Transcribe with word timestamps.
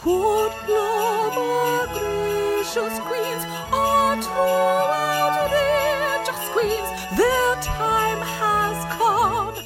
Good 0.00 0.52
love, 0.68 1.36
our 1.36 1.86
gracious 1.88 3.00
queens, 3.00 3.44
our 3.72 4.14
true 4.22 4.86
outrageous 5.18 6.48
queens, 6.50 6.88
their 7.18 7.54
time 7.56 8.20
has 8.20 8.84
come. 8.96 9.56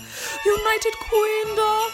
United 0.47 0.95
Queendom. 1.01 1.91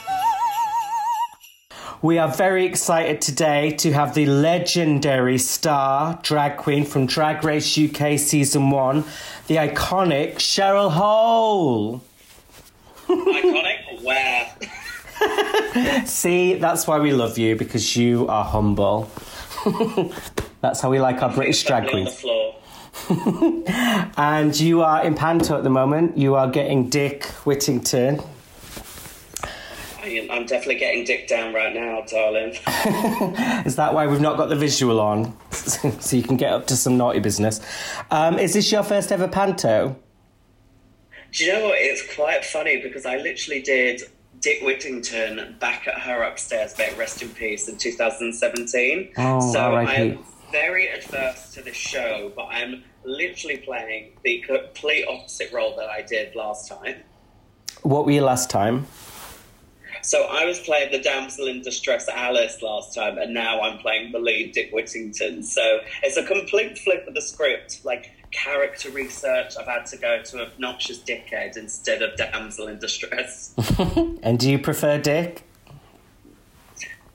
We 2.01 2.19
are 2.19 2.29
very 2.29 2.65
excited 2.65 3.21
today 3.21 3.73
to 3.73 3.93
have 3.93 4.15
the 4.15 4.27
legendary 4.27 5.39
star 5.39 6.21
drag 6.23 6.59
queen 6.59 6.85
from 6.85 7.07
Drag 7.07 7.43
Race 7.43 7.77
UK 7.77 8.21
Season 8.21 8.71
1, 8.71 9.03
the 9.49 9.57
iconic 9.57 10.37
Cheryl 10.37 10.93
Hole. 10.93 12.03
Iconic? 13.09 14.05
Where? 14.05 14.48
See, 16.07 16.55
that's 16.55 16.87
why 16.87 16.99
we 16.99 17.13
love 17.13 17.39
you 17.39 17.57
because 17.57 17.97
you 17.97 18.27
are 18.29 18.45
humble. 18.45 19.11
that's 20.61 20.81
how 20.81 20.91
we 20.91 21.01
like 21.01 21.23
our 21.23 21.33
British 21.33 21.63
drag 21.65 21.89
queens. 21.89 22.25
And 24.17 24.59
you 24.59 24.83
are 24.83 25.05
in 25.05 25.15
Panto 25.15 25.57
at 25.57 25.63
the 25.63 25.71
moment. 25.71 26.19
You 26.19 26.35
are 26.35 26.49
getting 26.51 26.89
Dick 26.89 27.25
Whittington. 27.45 28.21
I 30.03 30.07
am- 30.09 30.31
I'm 30.31 30.47
definitely 30.47 30.77
getting 30.77 31.05
dick 31.05 31.29
down 31.29 31.55
right 31.55 31.73
now, 31.75 32.03
darling. 32.11 32.51
Is 33.67 33.77
that 33.77 33.95
why 33.95 34.07
we've 34.07 34.21
not 34.21 34.37
got 34.37 34.49
the 34.49 34.57
visual 34.57 35.01
on? 35.01 35.37
so 35.53 36.17
you 36.17 36.23
can 36.23 36.37
get 36.37 36.53
up 36.53 36.67
to 36.69 36.77
some 36.77 36.97
naughty 36.97 37.21
business. 37.21 37.61
Um, 38.11 38.39
is 38.39 38.55
this 38.55 38.73
your 38.73 38.83
first 38.83 39.13
ever 39.13 39.29
Panto? 39.29 39.97
Do 41.33 41.45
you 41.45 41.53
know 41.53 41.65
what? 41.65 41.75
It's 41.79 42.15
quite 42.17 42.45
funny 42.45 42.81
because 42.83 43.05
I 43.07 43.17
literally 43.19 43.61
did 43.63 44.03
Dick 44.41 44.63
Whittington 44.63 45.57
back 45.59 45.87
at 45.87 45.99
her 46.01 46.23
upstairs, 46.23 46.75
it 46.79 46.97
rest 46.97 47.23
in 47.23 47.31
peace, 47.31 47.69
in 47.69 47.77
2017. 47.77 49.13
Oh, 49.17 49.53
so 49.53 49.75
I'm 49.75 50.19
very 50.53 50.89
adverse 50.89 51.53
to 51.55 51.63
this 51.63 51.77
show, 51.77 52.33
but 52.35 52.47
I'm 52.47 52.85
literally 53.05 53.59
playing 53.59 54.13
the 54.23 54.41
complete 54.41 55.07
opposite 55.09 55.53
role 55.53 55.77
that 55.77 55.89
I 55.89 56.03
did 56.03 56.35
last 56.35 56.69
time. 56.69 56.97
What 57.83 58.05
were 58.05 58.13
you 58.13 58.23
last 58.23 58.51
time? 58.51 58.87
So 60.03 60.27
I 60.31 60.45
was 60.45 60.61
playing 60.61 60.93
the 60.93 61.01
damsel 61.01 61.49
in 61.49 61.63
distress 61.63 62.09
Alice 62.09 62.63
last 62.63 62.95
time, 62.95 63.19
and 63.19 63.35
now 63.35 63.61
I'm 63.61 63.79
playing 63.79 64.13
the 64.13 64.19
lead 64.19 64.53
Dick 64.53 64.71
Whittington. 64.73 65.43
So 65.43 65.81
it's 66.03 66.17
a 66.17 66.25
complete 66.25 66.79
flip 66.79 67.07
of 67.09 67.15
the 67.15 67.23
script, 67.23 67.85
like 67.85 68.13
character 68.31 68.91
research. 68.91 69.55
I've 69.59 69.67
had 69.67 69.87
to 69.87 69.97
go 69.97 70.23
to 70.23 70.43
obnoxious 70.43 70.99
dickhead 70.99 71.57
instead 71.57 72.03
of 72.03 72.17
damsel 72.17 72.69
in 72.69 72.79
distress. 72.79 73.55
And 74.23 74.39
do 74.39 74.51
you 74.51 74.59
prefer 74.59 74.99
Dick? 74.99 75.45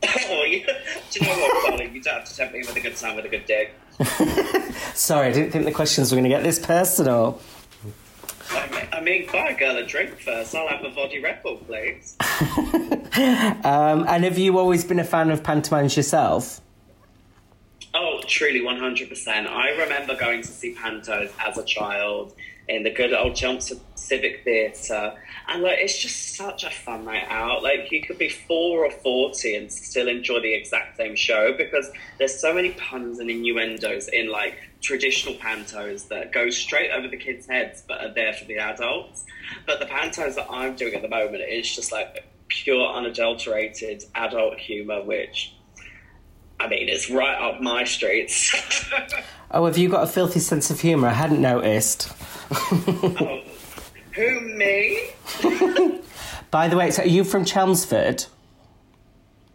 oh, 0.04 0.44
you, 0.44 0.66
do 1.12 1.20
you 1.20 1.28
know 1.28 1.34
what, 1.34 1.70
darling? 1.70 1.96
You 1.96 2.02
don't 2.02 2.16
have 2.16 2.26
to 2.26 2.36
tempt 2.36 2.54
me 2.54 2.60
with 2.60 2.76
a 2.76 2.80
good 2.80 2.96
time 2.96 3.16
with 3.16 3.26
a 3.26 3.30
good 3.30 3.46
dick. 3.46 3.74
Sorry, 4.94 5.28
I 5.28 5.32
didn't 5.32 5.52
think 5.52 5.66
the 5.66 5.72
questions 5.72 6.12
were 6.12 6.16
going 6.16 6.24
to 6.24 6.30
get 6.30 6.44
this 6.44 6.60
personal. 6.60 7.40
I 8.52 8.70
mean, 8.70 8.88
I 8.94 9.02
mean, 9.02 9.28
buy 9.32 9.50
a 9.50 9.58
girl 9.58 9.78
a 9.78 9.86
drink 9.86 10.20
first. 10.20 10.56
I'll 10.56 10.68
have 10.68 10.84
a 10.84 10.90
body 10.90 11.22
record, 11.22 11.60
please. 11.68 12.18
Um, 13.64 14.06
and 14.08 14.24
have 14.24 14.40
you 14.40 14.58
always 14.58 14.84
been 14.84 14.98
a 14.98 15.04
fan 15.04 15.30
of 15.30 15.44
pantomimes 15.44 15.96
yourself? 15.96 16.60
Oh, 17.96 18.22
truly, 18.26 18.62
100%. 18.62 19.48
I 19.48 19.70
remember 19.72 20.16
going 20.16 20.42
to 20.42 20.48
see 20.48 20.74
Pantos 20.74 21.32
as 21.40 21.60
a 21.60 21.64
child 21.64 22.34
in 22.68 22.82
the 22.82 22.90
good 22.90 23.14
old 23.14 23.36
Chelmsford 23.36 23.80
Civic 23.94 24.44
Theatre. 24.44 25.14
And, 25.48 25.62
like, 25.62 25.78
it's 25.78 26.00
just 26.00 26.36
such 26.36 26.64
a 26.64 26.72
fun 26.72 27.06
night 27.06 27.26
out. 27.30 27.62
Like, 27.62 27.92
you 27.92 28.02
could 28.02 28.18
be 28.18 28.30
four 28.30 28.86
or 28.86 28.90
40 28.90 29.56
and 29.56 29.72
still 29.72 30.08
enjoy 30.08 30.40
the 30.40 30.54
exact 30.56 30.98
same 30.98 31.16
show 31.16 31.54
because 31.56 31.92
there's 32.18 32.40
so 32.40 32.52
many 32.52 32.72
puns 32.72 33.20
and 33.20 33.30
innuendos 33.30 34.08
in, 34.08 34.32
like, 34.32 34.56
traditional 34.82 35.36
pantos 35.36 36.08
that 36.08 36.32
go 36.32 36.50
straight 36.50 36.90
over 36.92 37.08
the 37.08 37.18
kids' 37.18 37.46
heads 37.48 37.84
but 37.88 38.04
are 38.04 38.14
there 38.14 38.34
for 38.34 38.46
the 38.46 38.58
adults. 38.58 39.24
But 39.68 39.80
the 39.80 39.86
pantos 39.86 40.34
that 40.36 40.48
I'm 40.50 40.76
doing 40.76 40.96
at 40.96 41.04
the 41.04 41.10
moment 41.10 41.44
is 41.44 41.76
just, 41.76 41.92
like, 41.92 42.26
pure, 42.48 42.88
unadulterated 42.88 44.06
adult 44.16 44.58
humour, 44.58 45.04
which 45.04 45.54
I 46.64 46.68
mean, 46.68 46.88
it's 46.88 47.10
right 47.10 47.38
up 47.42 47.62
my 47.62 47.84
streets. 47.84 48.56
Oh, 49.56 49.68
have 49.68 49.78
you 49.78 49.88
got 49.88 50.02
a 50.02 50.08
filthy 50.08 50.40
sense 50.40 50.72
of 50.72 50.80
humour? 50.80 51.10
I 51.10 51.14
hadn't 51.14 51.40
noticed. 51.40 52.12
oh, 52.50 53.44
who, 54.14 54.42
me? 54.42 55.10
By 56.50 56.68
the 56.68 56.76
way, 56.76 56.90
so 56.90 57.04
are 57.04 57.08
you 57.08 57.24
from 57.24 57.46
Chelmsford? 57.46 58.26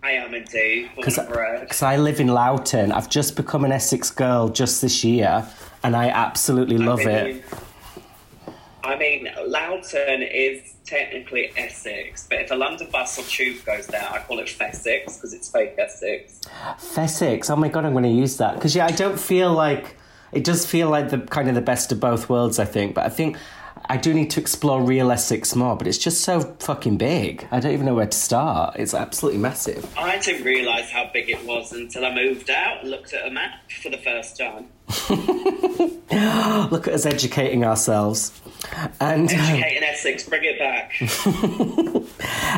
I 0.01 0.13
am 0.13 0.35
indeed. 0.35 0.91
Because. 0.95 1.83
I 1.83 1.97
live 1.97 2.21
in 2.21 2.29
Loughton. 2.29 2.93
I've 2.93 3.11
just 3.11 3.35
become 3.35 3.65
an 3.65 3.73
Essex 3.73 4.13
girl 4.13 4.49
just 4.49 4.83
this 4.83 5.03
year, 5.03 5.45
and 5.83 5.97
I 5.97 6.11
absolutely 6.11 6.79
love 6.79 7.01
I 7.01 7.11
it. 7.11 7.45
I 8.88 8.97
mean, 8.97 9.28
Loughton 9.47 10.22
is 10.22 10.62
technically 10.87 11.53
Essex, 11.59 12.26
but 12.26 12.41
if 12.41 12.50
a 12.50 12.54
London 12.54 12.88
bus 12.91 13.19
or 13.19 13.22
tube 13.22 13.62
goes 13.66 13.87
there, 13.87 14.09
I 14.10 14.21
call 14.21 14.38
it 14.38 14.47
Fessex 14.47 15.16
because 15.16 15.34
it's 15.34 15.50
fake 15.50 15.75
Essex. 15.76 16.41
Fessex. 16.78 17.50
Oh 17.50 17.56
my 17.56 17.69
god, 17.69 17.84
I'm 17.84 17.93
going 17.93 18.04
to 18.04 18.10
use 18.10 18.38
that 18.38 18.54
because 18.54 18.75
yeah, 18.75 18.87
I 18.87 18.93
don't 18.93 19.21
feel 19.21 19.53
like 19.53 19.97
it 20.32 20.43
does 20.43 20.65
feel 20.65 20.88
like 20.88 21.10
the 21.10 21.19
kind 21.19 21.50
of 21.50 21.54
the 21.54 21.60
best 21.60 21.93
of 21.93 22.00
both 22.00 22.31
worlds. 22.31 22.59
I 22.59 22.65
think, 22.65 22.94
but 22.94 23.04
I 23.04 23.10
think 23.10 23.37
I 23.91 23.98
do 23.98 24.15
need 24.15 24.31
to 24.31 24.41
explore 24.41 24.82
real 24.82 25.12
Essex 25.12 25.54
more. 25.54 25.77
But 25.77 25.87
it's 25.87 25.98
just 25.98 26.22
so 26.22 26.41
fucking 26.59 26.97
big. 26.97 27.47
I 27.50 27.60
don't 27.60 27.72
even 27.75 27.84
know 27.84 27.94
where 27.94 28.06
to 28.06 28.19
start. 28.19 28.77
It's 28.77 28.94
absolutely 28.94 29.41
massive. 29.41 29.87
I 29.98 30.19
didn't 30.19 30.44
realise 30.44 30.91
how 30.91 31.10
big 31.12 31.28
it 31.28 31.44
was 31.44 31.75
until 31.75 32.06
I 32.06 32.15
moved 32.15 32.48
out 32.48 32.81
and 32.81 32.91
looked 32.91 33.12
at 33.12 33.27
a 33.27 33.31
map 33.31 33.71
for 33.82 33.91
the 33.91 33.98
first 33.98 34.38
time. 34.38 34.69
Look 36.71 36.88
at 36.88 36.94
us 36.94 37.04
educating 37.06 37.65
ourselves. 37.65 38.41
And 39.00 39.31
Educating 39.31 39.82
Essex, 39.82 40.25
bring 40.25 40.43
it 40.44 40.59
back. 40.59 40.94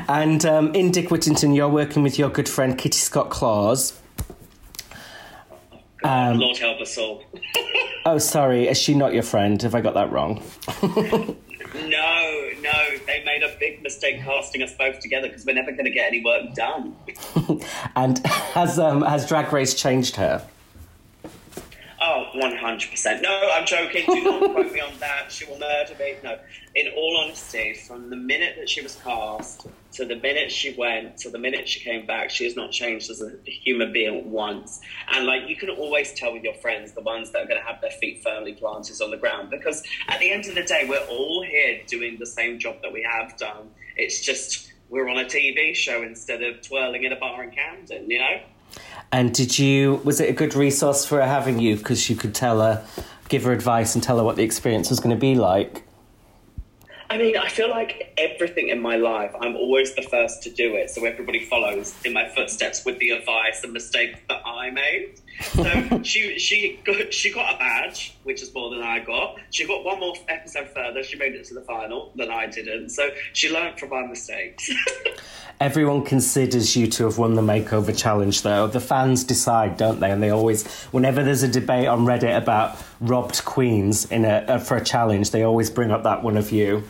and 0.08 0.44
um, 0.46 0.74
in 0.74 0.90
Dick 0.90 1.10
Whittington, 1.10 1.54
you're 1.54 1.68
working 1.68 2.02
with 2.02 2.18
your 2.18 2.30
good 2.30 2.48
friend 2.48 2.78
Kitty 2.78 2.98
Scott 2.98 3.30
Claus. 3.30 4.00
Um, 6.02 6.38
Lord 6.38 6.56
help 6.58 6.80
us 6.80 6.96
all. 6.96 7.24
Oh, 8.06 8.16
sorry, 8.16 8.66
is 8.66 8.78
she 8.78 8.94
not 8.94 9.12
your 9.12 9.22
friend? 9.22 9.60
Have 9.60 9.74
I 9.74 9.82
got 9.82 9.92
that 9.92 10.10
wrong? 10.10 10.42
No, 11.74 12.50
no, 12.62 12.72
they 13.06 13.22
made 13.24 13.42
a 13.42 13.54
big 13.60 13.82
mistake 13.82 14.22
casting 14.22 14.62
us 14.62 14.74
both 14.74 15.00
together 15.00 15.28
because 15.28 15.44
we're 15.44 15.54
never 15.54 15.70
going 15.70 15.84
to 15.84 15.90
get 15.90 16.08
any 16.08 16.24
work 16.24 16.54
done. 16.54 16.96
And 17.94 18.18
has 18.26 18.78
um, 18.78 19.02
has 19.02 19.28
Drag 19.28 19.52
Race 19.52 19.74
changed 19.74 20.16
her? 20.16 20.42
Oh, 22.02 22.30
100%. 22.34 23.20
No, 23.20 23.50
I'm 23.52 23.66
joking. 23.66 24.06
Do 24.06 24.22
not 24.22 24.52
quote 24.52 24.72
me 24.72 24.80
on 24.80 24.92
that. 25.00 25.30
She 25.30 25.44
will 25.44 25.58
murder 25.58 25.94
me. 25.98 26.14
No. 26.24 26.38
In 26.74 26.86
all 26.96 27.22
honesty, 27.22 27.74
from 27.74 28.08
the 28.08 28.16
minute 28.16 28.54
that 28.58 28.70
she 28.70 28.80
was 28.80 28.94
cast 28.96 29.66
to 29.92 30.06
the 30.06 30.16
minute 30.16 30.50
she 30.50 30.74
went 30.78 31.18
to 31.18 31.28
the 31.28 31.38
minute 31.38 31.68
she 31.68 31.80
came 31.80 32.06
back, 32.06 32.30
she 32.30 32.44
has 32.44 32.56
not 32.56 32.70
changed 32.70 33.10
as 33.10 33.20
a 33.20 33.32
human 33.44 33.92
being 33.92 34.30
once. 34.30 34.80
And, 35.12 35.26
like, 35.26 35.46
you 35.46 35.56
can 35.56 35.68
always 35.68 36.14
tell 36.14 36.32
with 36.32 36.42
your 36.42 36.54
friends, 36.54 36.92
the 36.92 37.02
ones 37.02 37.32
that 37.32 37.42
are 37.42 37.46
going 37.46 37.60
to 37.60 37.66
have 37.66 37.82
their 37.82 37.90
feet 37.90 38.22
firmly 38.22 38.54
planted 38.54 38.98
on 39.02 39.10
the 39.10 39.18
ground, 39.18 39.50
because 39.50 39.82
at 40.08 40.20
the 40.20 40.30
end 40.30 40.46
of 40.46 40.54
the 40.54 40.62
day, 40.62 40.86
we're 40.88 41.06
all 41.10 41.42
here 41.42 41.82
doing 41.86 42.16
the 42.18 42.26
same 42.26 42.58
job 42.58 42.76
that 42.80 42.92
we 42.94 43.02
have 43.02 43.36
done. 43.36 43.68
It's 43.96 44.24
just 44.24 44.72
we're 44.88 45.08
on 45.08 45.18
a 45.18 45.24
TV 45.24 45.74
show 45.74 46.02
instead 46.02 46.42
of 46.42 46.62
twirling 46.62 47.04
in 47.04 47.12
a 47.12 47.16
bar 47.16 47.44
in 47.44 47.50
Camden, 47.50 48.10
you 48.10 48.20
know? 48.20 48.40
And 49.12 49.34
did 49.34 49.58
you? 49.58 50.00
Was 50.04 50.20
it 50.20 50.28
a 50.28 50.32
good 50.32 50.54
resource 50.54 51.04
for 51.04 51.20
her 51.20 51.26
having 51.26 51.58
you? 51.58 51.76
Because 51.76 52.08
you 52.08 52.16
could 52.16 52.34
tell 52.34 52.60
her, 52.60 52.84
give 53.28 53.44
her 53.44 53.52
advice, 53.52 53.94
and 53.94 54.04
tell 54.04 54.18
her 54.18 54.24
what 54.24 54.36
the 54.36 54.44
experience 54.44 54.90
was 54.90 55.00
going 55.00 55.14
to 55.14 55.20
be 55.20 55.34
like. 55.34 55.82
I 57.10 57.18
mean, 57.18 57.36
I 57.36 57.48
feel 57.48 57.68
like 57.68 58.14
everything 58.16 58.68
in 58.68 58.80
my 58.80 58.94
life, 58.94 59.34
I'm 59.40 59.56
always 59.56 59.96
the 59.96 60.02
first 60.02 60.44
to 60.44 60.50
do 60.50 60.76
it, 60.76 60.90
so 60.90 61.04
everybody 61.04 61.44
follows 61.44 61.92
in 62.04 62.12
my 62.12 62.28
footsteps 62.28 62.84
with 62.84 63.00
the 63.00 63.10
advice 63.10 63.64
and 63.64 63.72
mistakes 63.72 64.20
that 64.28 64.42
I 64.46 64.70
made. 64.70 65.20
So 65.40 66.02
she 66.02 66.38
she 66.38 66.80
got, 66.84 67.12
she 67.12 67.32
got 67.32 67.54
a 67.54 67.58
badge, 67.58 68.16
which 68.24 68.42
is 68.42 68.52
more 68.54 68.70
than 68.70 68.82
I 68.82 69.00
got. 69.00 69.36
She 69.50 69.66
got 69.66 69.84
one 69.84 70.00
more 70.00 70.14
episode 70.28 70.68
further. 70.68 71.02
She 71.02 71.16
made 71.16 71.34
it 71.34 71.44
to 71.46 71.54
the 71.54 71.62
final 71.62 72.12
than 72.16 72.30
I 72.30 72.46
didn't. 72.46 72.90
So 72.90 73.10
she 73.32 73.50
learned 73.50 73.78
from 73.78 73.90
my 73.90 74.06
mistakes. 74.06 74.70
Everyone 75.60 76.04
considers 76.04 76.74
you 76.74 76.86
to 76.86 77.04
have 77.04 77.18
won 77.18 77.34
the 77.34 77.42
makeover 77.42 77.96
challenge, 77.96 78.42
though. 78.42 78.66
The 78.66 78.80
fans 78.80 79.24
decide, 79.24 79.76
don't 79.76 80.00
they? 80.00 80.10
And 80.10 80.22
they 80.22 80.30
always, 80.30 80.66
whenever 80.84 81.22
there's 81.22 81.42
a 81.42 81.48
debate 81.48 81.86
on 81.86 82.06
Reddit 82.06 82.34
about 82.34 82.78
robbed 83.00 83.44
queens 83.44 84.10
in 84.10 84.24
a, 84.24 84.38
uh, 84.48 84.58
for 84.58 84.78
a 84.78 84.84
challenge, 84.84 85.32
they 85.32 85.42
always 85.42 85.68
bring 85.68 85.90
up 85.90 86.04
that 86.04 86.22
one 86.22 86.38
of 86.38 86.50
you. 86.50 86.84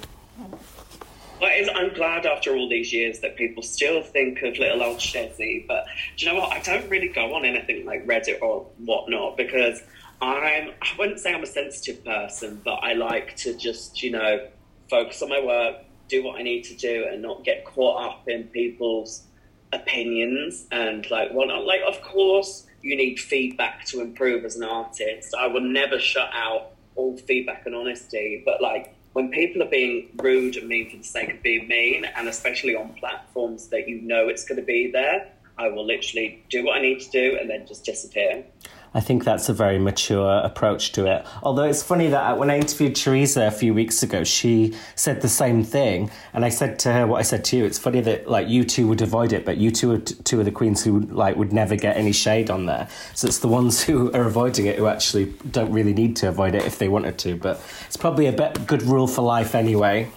It's, 1.60 1.68
I'm 1.74 1.92
glad 1.92 2.24
after 2.24 2.56
all 2.56 2.70
these 2.70 2.90
years 2.90 3.20
that 3.20 3.36
people 3.36 3.62
still 3.62 4.02
think 4.02 4.40
of 4.42 4.56
little 4.56 4.82
old 4.82 4.96
Shezzy, 4.96 5.66
but 5.66 5.84
do 6.16 6.24
you 6.24 6.32
know 6.32 6.40
what? 6.40 6.52
I 6.52 6.60
don't 6.60 6.88
really 6.88 7.08
go 7.08 7.34
on 7.34 7.44
anything 7.44 7.84
like 7.84 8.06
Reddit 8.06 8.40
or 8.40 8.66
whatnot 8.78 9.36
because 9.36 9.82
I'm, 10.22 10.70
I 10.80 10.88
wouldn't 10.98 11.20
say 11.20 11.34
I'm 11.34 11.42
a 11.42 11.46
sensitive 11.46 12.02
person, 12.02 12.62
but 12.64 12.76
I 12.76 12.94
like 12.94 13.36
to 13.36 13.54
just, 13.54 14.02
you 14.02 14.10
know, 14.10 14.48
focus 14.88 15.20
on 15.20 15.28
my 15.28 15.44
work, 15.44 15.76
do 16.08 16.24
what 16.24 16.38
I 16.38 16.42
need 16.42 16.64
to 16.64 16.74
do, 16.76 17.06
and 17.10 17.20
not 17.20 17.44
get 17.44 17.66
caught 17.66 18.04
up 18.04 18.26
in 18.26 18.44
people's 18.44 19.24
opinions 19.72 20.66
and 20.72 21.08
like 21.10 21.28
well, 21.32 21.64
like 21.64 21.80
of 21.86 22.02
course 22.02 22.66
you 22.82 22.96
need 22.96 23.20
feedback 23.20 23.84
to 23.84 24.00
improve 24.00 24.44
as 24.44 24.56
an 24.56 24.64
artist. 24.64 25.34
I 25.38 25.46
will 25.46 25.60
never 25.60 25.98
shut 25.98 26.30
out 26.32 26.72
all 26.96 27.16
feedback 27.18 27.66
and 27.66 27.74
honesty, 27.74 28.42
but 28.44 28.62
like 28.62 28.96
when 29.12 29.30
people 29.30 29.62
are 29.62 29.68
being 29.68 30.10
rude 30.16 30.56
and 30.56 30.68
mean 30.68 30.90
for 30.90 30.96
the 30.96 31.04
sake 31.04 31.30
of 31.30 31.42
being 31.42 31.66
mean, 31.68 32.04
and 32.04 32.28
especially 32.28 32.76
on 32.76 32.94
platforms 32.94 33.68
that 33.68 33.88
you 33.88 34.00
know 34.02 34.28
it's 34.28 34.44
going 34.44 34.60
to 34.60 34.64
be 34.64 34.90
there, 34.90 35.32
I 35.58 35.68
will 35.68 35.84
literally 35.84 36.42
do 36.48 36.64
what 36.64 36.78
I 36.78 36.80
need 36.80 37.00
to 37.00 37.10
do 37.10 37.36
and 37.40 37.50
then 37.50 37.66
just 37.66 37.84
disappear. 37.84 38.44
I 38.92 39.00
think 39.00 39.24
that's 39.24 39.48
a 39.48 39.52
very 39.52 39.78
mature 39.78 40.40
approach 40.40 40.92
to 40.92 41.06
it. 41.06 41.24
Although 41.42 41.64
it's 41.64 41.82
funny 41.82 42.08
that 42.08 42.32
uh, 42.32 42.36
when 42.36 42.50
I 42.50 42.56
interviewed 42.56 42.96
Teresa 42.96 43.46
a 43.46 43.50
few 43.50 43.72
weeks 43.72 44.02
ago, 44.02 44.24
she 44.24 44.74
said 44.96 45.20
the 45.20 45.28
same 45.28 45.62
thing, 45.62 46.10
and 46.32 46.44
I 46.44 46.48
said 46.48 46.78
to 46.80 46.92
her 46.92 47.06
what 47.06 47.18
I 47.18 47.22
said 47.22 47.44
to 47.46 47.56
you. 47.56 47.64
It's 47.64 47.78
funny 47.78 48.00
that 48.00 48.28
like 48.28 48.48
you 48.48 48.64
two 48.64 48.88
would 48.88 49.00
avoid 49.00 49.32
it, 49.32 49.44
but 49.44 49.58
you 49.58 49.70
two 49.70 49.92
are 49.92 49.98
t- 49.98 50.16
two 50.24 50.40
of 50.40 50.44
the 50.44 50.50
queens 50.50 50.82
who 50.82 51.00
like 51.00 51.36
would 51.36 51.52
never 51.52 51.76
get 51.76 51.96
any 51.96 52.12
shade 52.12 52.50
on 52.50 52.66
there. 52.66 52.88
So 53.14 53.28
it's 53.28 53.38
the 53.38 53.48
ones 53.48 53.82
who 53.84 54.12
are 54.12 54.26
avoiding 54.26 54.66
it 54.66 54.76
who 54.76 54.88
actually 54.88 55.26
don't 55.50 55.72
really 55.72 55.94
need 55.94 56.16
to 56.16 56.28
avoid 56.28 56.56
it 56.56 56.64
if 56.64 56.78
they 56.78 56.88
wanted 56.88 57.16
to. 57.18 57.36
But 57.36 57.62
it's 57.86 57.96
probably 57.96 58.26
a 58.26 58.32
bit 58.32 58.66
good 58.66 58.82
rule 58.82 59.06
for 59.06 59.22
life 59.22 59.54
anyway. 59.54 60.10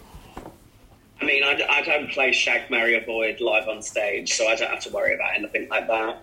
I 1.22 1.26
mean, 1.26 1.44
I, 1.44 1.62
I 1.70 1.82
don't 1.84 2.10
play 2.10 2.34
Shag, 2.34 2.70
Marry, 2.70 2.96
Avoid 2.96 3.40
live 3.40 3.70
on 3.70 3.82
stage, 3.82 4.34
so 4.34 4.48
I 4.48 4.56
don't 4.56 4.70
have 4.70 4.82
to 4.82 4.90
worry 4.90 5.14
about 5.16 5.36
anything 5.36 5.70
like 5.70 5.88
that. 5.88 6.22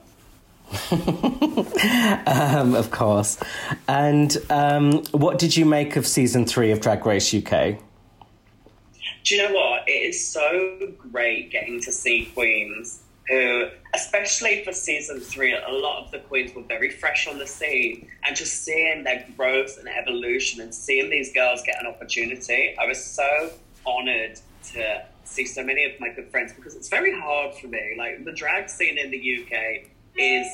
um, 2.27 2.75
of 2.75 2.91
course. 2.91 3.39
And 3.89 4.37
um, 4.51 5.05
what 5.13 5.39
did 5.39 5.57
you 5.57 5.65
make 5.65 5.97
of 5.97 6.07
season 6.07 6.47
three 6.47 6.71
of 6.71 6.81
Drag 6.81 7.05
Race 7.05 7.35
UK? 7.35 7.79
Do 9.25 9.35
you 9.35 9.49
know 9.49 9.55
what? 9.55 9.89
It 9.89 9.93
is 9.93 10.27
so 10.27 10.93
great 10.97 11.51
getting 11.51 11.81
to 11.83 11.93
see 11.93 12.27
queens 12.35 13.03
who, 13.29 13.69
especially 13.95 14.65
for 14.65 14.73
season 14.73 15.21
three, 15.21 15.55
a 15.55 15.71
lot 15.71 16.05
of 16.05 16.11
the 16.11 16.19
queens 16.19 16.55
were 16.55 16.63
very 16.63 16.91
fresh 16.91 17.29
on 17.29 17.39
the 17.39 17.47
scene 17.47 18.09
and 18.27 18.35
just 18.35 18.65
seeing 18.65 19.05
their 19.05 19.25
growth 19.37 19.79
and 19.79 19.89
evolution 19.89 20.61
and 20.61 20.75
seeing 20.75 21.11
these 21.11 21.33
girls 21.33 21.63
get 21.63 21.81
an 21.81 21.87
opportunity. 21.87 22.75
I 22.79 22.87
was 22.87 23.03
so 23.03 23.51
honored 23.87 24.41
to 24.73 25.05
see 25.25 25.45
so 25.45 25.63
many 25.63 25.85
of 25.85 26.01
my 26.01 26.09
good 26.09 26.29
friends 26.31 26.53
because 26.53 26.75
it's 26.75 26.89
very 26.89 27.19
hard 27.19 27.55
for 27.55 27.69
me. 27.69 27.95
Like 27.97 28.25
the 28.25 28.33
drag 28.33 28.69
scene 28.69 28.99
in 28.99 29.11
the 29.11 29.45
UK 29.45 29.87
is 30.17 30.47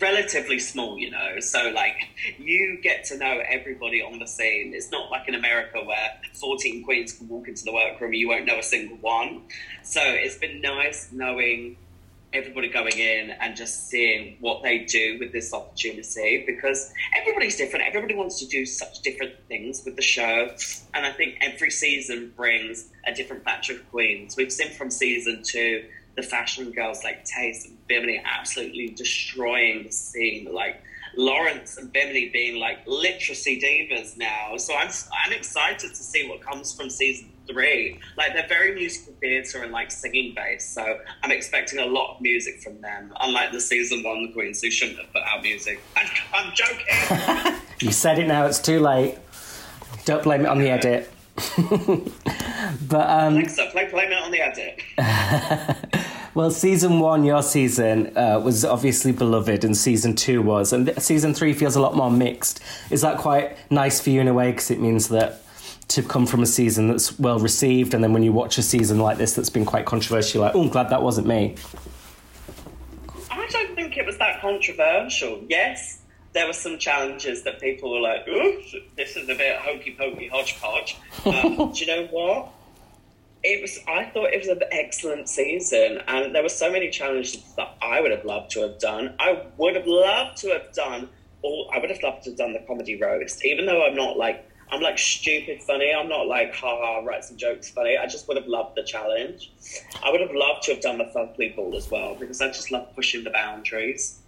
relatively 0.00 0.58
small, 0.58 0.98
you 0.98 1.10
know. 1.10 1.40
So 1.40 1.70
like 1.74 1.96
you 2.38 2.78
get 2.82 3.04
to 3.06 3.18
know 3.18 3.40
everybody 3.48 4.02
on 4.02 4.18
the 4.18 4.26
scene. 4.26 4.72
It's 4.74 4.90
not 4.90 5.10
like 5.10 5.28
in 5.28 5.34
America 5.34 5.80
where 5.84 6.20
14 6.34 6.84
queens 6.84 7.12
can 7.12 7.28
walk 7.28 7.48
into 7.48 7.64
the 7.64 7.72
workroom 7.72 8.12
and 8.12 8.20
you 8.20 8.28
won't 8.28 8.46
know 8.46 8.58
a 8.58 8.62
single 8.62 8.96
one. 8.98 9.42
So 9.82 10.00
it's 10.02 10.36
been 10.36 10.60
nice 10.60 11.10
knowing 11.12 11.76
everybody 12.32 12.68
going 12.68 12.92
in 12.92 13.30
and 13.30 13.56
just 13.56 13.88
seeing 13.88 14.36
what 14.40 14.62
they 14.62 14.80
do 14.80 15.18
with 15.18 15.32
this 15.32 15.54
opportunity 15.54 16.44
because 16.46 16.92
everybody's 17.16 17.56
different. 17.56 17.86
Everybody 17.86 18.14
wants 18.14 18.38
to 18.40 18.46
do 18.46 18.66
such 18.66 19.00
different 19.00 19.32
things 19.48 19.82
with 19.84 19.96
the 19.96 20.02
show. 20.02 20.50
And 20.92 21.06
I 21.06 21.12
think 21.12 21.38
every 21.40 21.70
season 21.70 22.32
brings 22.36 22.88
a 23.06 23.14
different 23.14 23.44
batch 23.44 23.70
of 23.70 23.88
queens. 23.90 24.36
We've 24.36 24.52
seen 24.52 24.72
from 24.72 24.90
season 24.90 25.42
two 25.42 25.84
the 26.18 26.22
fashion 26.24 26.72
girls 26.72 27.04
like 27.04 27.24
Tayce 27.24 27.66
and 27.66 27.86
Bimini 27.86 28.20
absolutely 28.24 28.88
destroying 28.88 29.84
the 29.84 29.92
scene. 29.92 30.48
Like 30.52 30.82
Lawrence 31.16 31.76
and 31.76 31.92
Bimini 31.92 32.30
being 32.30 32.58
like 32.58 32.80
literacy 32.86 33.60
divas 33.60 34.18
now. 34.18 34.56
So 34.56 34.74
I'm 34.74 34.90
I'm 35.24 35.32
excited 35.32 35.90
to 35.90 36.02
see 36.02 36.28
what 36.28 36.40
comes 36.40 36.74
from 36.74 36.90
season 36.90 37.30
three. 37.46 38.00
Like 38.16 38.34
they're 38.34 38.48
very 38.48 38.74
musical 38.74 39.14
theatre 39.20 39.62
and 39.62 39.70
like 39.70 39.92
singing 39.92 40.34
based. 40.34 40.74
So 40.74 40.98
I'm 41.22 41.30
expecting 41.30 41.78
a 41.78 41.86
lot 41.86 42.16
of 42.16 42.20
music 42.20 42.62
from 42.62 42.80
them. 42.80 43.12
Unlike 43.20 43.52
the 43.52 43.60
season 43.60 44.02
one 44.02 44.26
the 44.26 44.32
Queens 44.32 44.60
who 44.60 44.72
shouldn't 44.72 44.98
have 44.98 45.12
put 45.12 45.22
out 45.22 45.42
music. 45.42 45.80
I'm, 45.96 46.08
I'm 46.34 46.52
joking. 46.52 47.60
you 47.80 47.92
said 47.92 48.18
it 48.18 48.26
now. 48.26 48.44
It's 48.46 48.58
too 48.58 48.80
late. 48.80 49.16
Don't 50.04 50.24
blame 50.24 50.40
it 50.40 50.48
on 50.48 50.58
the 50.58 50.68
edit. 50.68 51.12
but 52.88 53.08
um, 53.08 53.34
Alexa, 53.34 53.68
play 53.70 53.84
it 53.84 54.12
on 54.12 54.30
the 54.30 54.40
edit. 54.40 54.82
well, 56.34 56.50
season 56.50 57.00
one, 57.00 57.24
your 57.24 57.42
season, 57.42 58.16
uh, 58.16 58.40
was 58.42 58.64
obviously 58.64 59.12
beloved, 59.12 59.64
and 59.64 59.76
season 59.76 60.14
two 60.14 60.42
was, 60.42 60.72
and 60.72 60.92
season 61.02 61.34
three 61.34 61.52
feels 61.52 61.76
a 61.76 61.80
lot 61.80 61.94
more 61.94 62.10
mixed. 62.10 62.62
Is 62.90 63.02
that 63.02 63.18
quite 63.18 63.56
nice 63.70 64.00
for 64.00 64.10
you 64.10 64.20
in 64.20 64.28
a 64.28 64.34
way? 64.34 64.50
Because 64.50 64.70
it 64.70 64.80
means 64.80 65.08
that 65.08 65.42
to 65.88 66.02
come 66.02 66.26
from 66.26 66.42
a 66.42 66.46
season 66.46 66.88
that's 66.88 67.18
well 67.18 67.38
received, 67.38 67.94
and 67.94 68.02
then 68.02 68.12
when 68.12 68.22
you 68.22 68.32
watch 68.32 68.58
a 68.58 68.62
season 68.62 68.98
like 68.98 69.18
this 69.18 69.34
that's 69.34 69.50
been 69.50 69.64
quite 69.64 69.86
controversial, 69.86 70.42
like, 70.42 70.54
oh, 70.54 70.62
I'm 70.62 70.68
glad 70.68 70.90
that 70.90 71.02
wasn't 71.02 71.26
me. 71.26 71.56
I 73.30 73.46
don't 73.50 73.74
think 73.74 73.96
it 73.96 74.06
was 74.06 74.18
that 74.18 74.40
controversial. 74.40 75.44
Yes, 75.48 76.02
there 76.34 76.46
were 76.46 76.52
some 76.52 76.78
challenges 76.78 77.42
that 77.44 77.60
people 77.60 77.90
were 77.90 78.00
like, 78.00 78.28
"Ooh, 78.28 78.62
this 78.96 79.16
is 79.16 79.28
a 79.28 79.34
bit 79.34 79.58
hokey 79.58 79.94
pokey 79.98 80.28
hodgepodge." 80.28 80.96
Um, 81.26 81.72
do 81.72 81.80
you 81.80 81.86
know 81.86 82.06
what? 82.06 82.52
It 83.50 83.62
was. 83.62 83.78
I 83.88 84.04
thought 84.04 84.34
it 84.34 84.38
was 84.38 84.48
an 84.48 84.60
excellent 84.70 85.26
season, 85.26 86.02
and 86.06 86.34
there 86.34 86.42
were 86.42 86.50
so 86.50 86.70
many 86.70 86.90
challenges 86.90 87.42
that 87.56 87.78
I 87.80 87.98
would 87.98 88.10
have 88.10 88.26
loved 88.26 88.50
to 88.50 88.60
have 88.60 88.78
done. 88.78 89.14
I 89.18 89.42
would 89.56 89.74
have 89.74 89.86
loved 89.86 90.36
to 90.42 90.48
have 90.48 90.70
done 90.74 91.08
all. 91.40 91.70
I 91.74 91.78
would 91.78 91.88
have 91.88 92.02
loved 92.02 92.24
to 92.24 92.30
have 92.30 92.36
done 92.36 92.52
the 92.52 92.58
comedy 92.66 93.00
roast, 93.00 93.46
even 93.46 93.64
though 93.64 93.86
I'm 93.86 93.96
not 93.96 94.18
like 94.18 94.46
I'm 94.70 94.82
like 94.82 94.98
stupid 94.98 95.62
funny. 95.62 95.94
I'm 95.94 96.10
not 96.10 96.26
like 96.26 96.54
ha 96.54 96.76
ha 96.76 96.98
write 96.98 97.24
some 97.24 97.38
jokes 97.38 97.70
funny. 97.70 97.96
I 97.96 98.06
just 98.06 98.28
would 98.28 98.36
have 98.36 98.46
loved 98.46 98.76
the 98.76 98.82
challenge. 98.82 99.50
I 100.04 100.10
would 100.10 100.20
have 100.20 100.34
loved 100.34 100.64
to 100.64 100.74
have 100.74 100.82
done 100.82 100.98
the 100.98 101.04
Fugly 101.04 101.56
Ball 101.56 101.74
as 101.74 101.90
well 101.90 102.16
because 102.16 102.42
I 102.42 102.48
just 102.48 102.70
love 102.70 102.94
pushing 102.94 103.24
the 103.24 103.30
boundaries. 103.30 104.20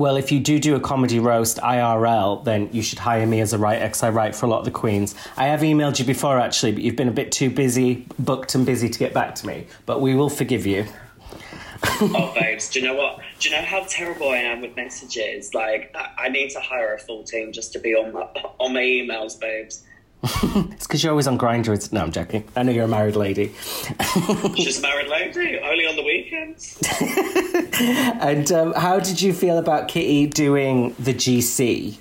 Well, 0.00 0.16
if 0.16 0.32
you 0.32 0.40
do 0.40 0.58
do 0.58 0.76
a 0.76 0.80
comedy 0.80 1.18
roast 1.18 1.58
IRL, 1.58 2.42
then 2.42 2.70
you 2.72 2.80
should 2.80 3.00
hire 3.00 3.26
me 3.26 3.42
as 3.42 3.52
a 3.52 3.58
writer 3.58 3.84
because 3.84 4.02
I 4.02 4.08
write 4.08 4.34
for 4.34 4.46
a 4.46 4.48
lot 4.48 4.60
of 4.60 4.64
the 4.64 4.70
queens. 4.70 5.14
I 5.36 5.48
have 5.48 5.60
emailed 5.60 5.98
you 5.98 6.06
before 6.06 6.38
actually, 6.38 6.72
but 6.72 6.82
you've 6.82 6.96
been 6.96 7.08
a 7.08 7.12
bit 7.12 7.30
too 7.30 7.50
busy, 7.50 8.06
booked 8.18 8.54
and 8.54 8.64
busy 8.64 8.88
to 8.88 8.98
get 8.98 9.12
back 9.12 9.34
to 9.34 9.46
me. 9.46 9.66
But 9.84 10.00
we 10.00 10.14
will 10.14 10.30
forgive 10.30 10.64
you. 10.64 10.86
oh, 12.00 12.32
babes, 12.40 12.70
do 12.70 12.80
you 12.80 12.86
know 12.86 12.94
what? 12.94 13.20
Do 13.40 13.50
you 13.50 13.54
know 13.54 13.60
how 13.60 13.84
terrible 13.90 14.30
I 14.30 14.38
am 14.38 14.62
with 14.62 14.74
messages? 14.74 15.52
Like, 15.52 15.94
I, 15.94 16.12
I 16.16 16.28
need 16.30 16.48
to 16.52 16.60
hire 16.60 16.94
a 16.94 16.98
full 16.98 17.22
team 17.22 17.52
just 17.52 17.74
to 17.74 17.78
be 17.78 17.94
on 17.94 18.14
my 18.14 18.22
on 18.58 18.72
my 18.72 18.80
emails, 18.80 19.38
babes. 19.38 19.84
it's 20.22 20.86
because 20.86 21.02
you're 21.02 21.12
always 21.12 21.26
on 21.26 21.38
Grindr. 21.38 21.92
No, 21.92 22.02
I'm 22.02 22.12
joking. 22.12 22.44
I 22.54 22.62
know 22.62 22.72
you're 22.72 22.84
a 22.84 22.88
married 22.88 23.16
lady. 23.16 23.54
She's 24.54 24.78
a 24.78 24.82
married 24.82 25.08
lady, 25.08 25.58
only 25.58 25.86
on 25.86 25.96
the 25.96 26.02
weekends. 26.02 26.78
and 28.20 28.52
um, 28.52 28.74
how 28.74 29.00
did 29.00 29.22
you 29.22 29.32
feel 29.32 29.56
about 29.56 29.88
Kitty 29.88 30.26
doing 30.26 30.94
the 30.98 31.14
GC? 31.14 31.96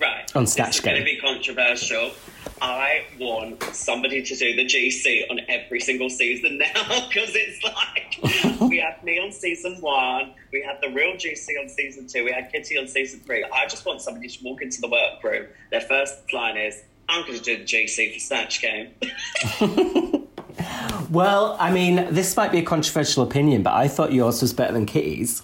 Right. 0.00 0.36
On 0.36 0.46
Snatch. 0.46 0.76
It's 0.76 0.80
going 0.80 0.98
to 0.98 1.04
be 1.04 1.16
controversial. 1.16 2.12
I 2.62 3.04
want 3.18 3.62
somebody 3.74 4.22
to 4.22 4.36
do 4.36 4.54
the 4.54 4.66
GC 4.66 5.30
on 5.30 5.40
every 5.48 5.80
single 5.80 6.10
season 6.10 6.58
now 6.58 7.08
because 7.08 7.32
it's 7.34 7.64
like 7.64 8.49
had 8.90 9.04
me 9.04 9.18
on 9.18 9.32
season 9.32 9.76
one, 9.80 10.32
we 10.52 10.62
had 10.62 10.78
the 10.82 10.88
real 10.88 11.12
GC 11.12 11.48
on 11.60 11.68
season 11.68 12.06
two, 12.06 12.24
we 12.24 12.32
had 12.32 12.50
Kitty 12.50 12.78
on 12.78 12.86
season 12.86 13.20
three. 13.20 13.44
I 13.44 13.66
just 13.66 13.84
want 13.86 14.00
somebody 14.02 14.28
to 14.28 14.44
walk 14.44 14.62
into 14.62 14.80
the 14.80 14.88
workroom. 14.88 15.46
Their 15.70 15.80
first 15.80 16.32
line 16.32 16.56
is, 16.56 16.82
I'm 17.08 17.26
going 17.26 17.38
to 17.38 17.42
do 17.42 17.58
the 17.58 17.64
GC 17.64 18.14
for 18.14 18.20
Snatch 18.20 18.60
Game. 18.60 18.88
Well, 21.10 21.56
I 21.58 21.72
mean, 21.72 22.06
this 22.14 22.36
might 22.36 22.52
be 22.52 22.58
a 22.58 22.62
controversial 22.62 23.24
opinion, 23.24 23.64
but 23.64 23.72
I 23.72 23.88
thought 23.88 24.12
yours 24.12 24.42
was 24.42 24.52
better 24.52 24.72
than 24.72 24.86
Kitty's. 24.86 25.42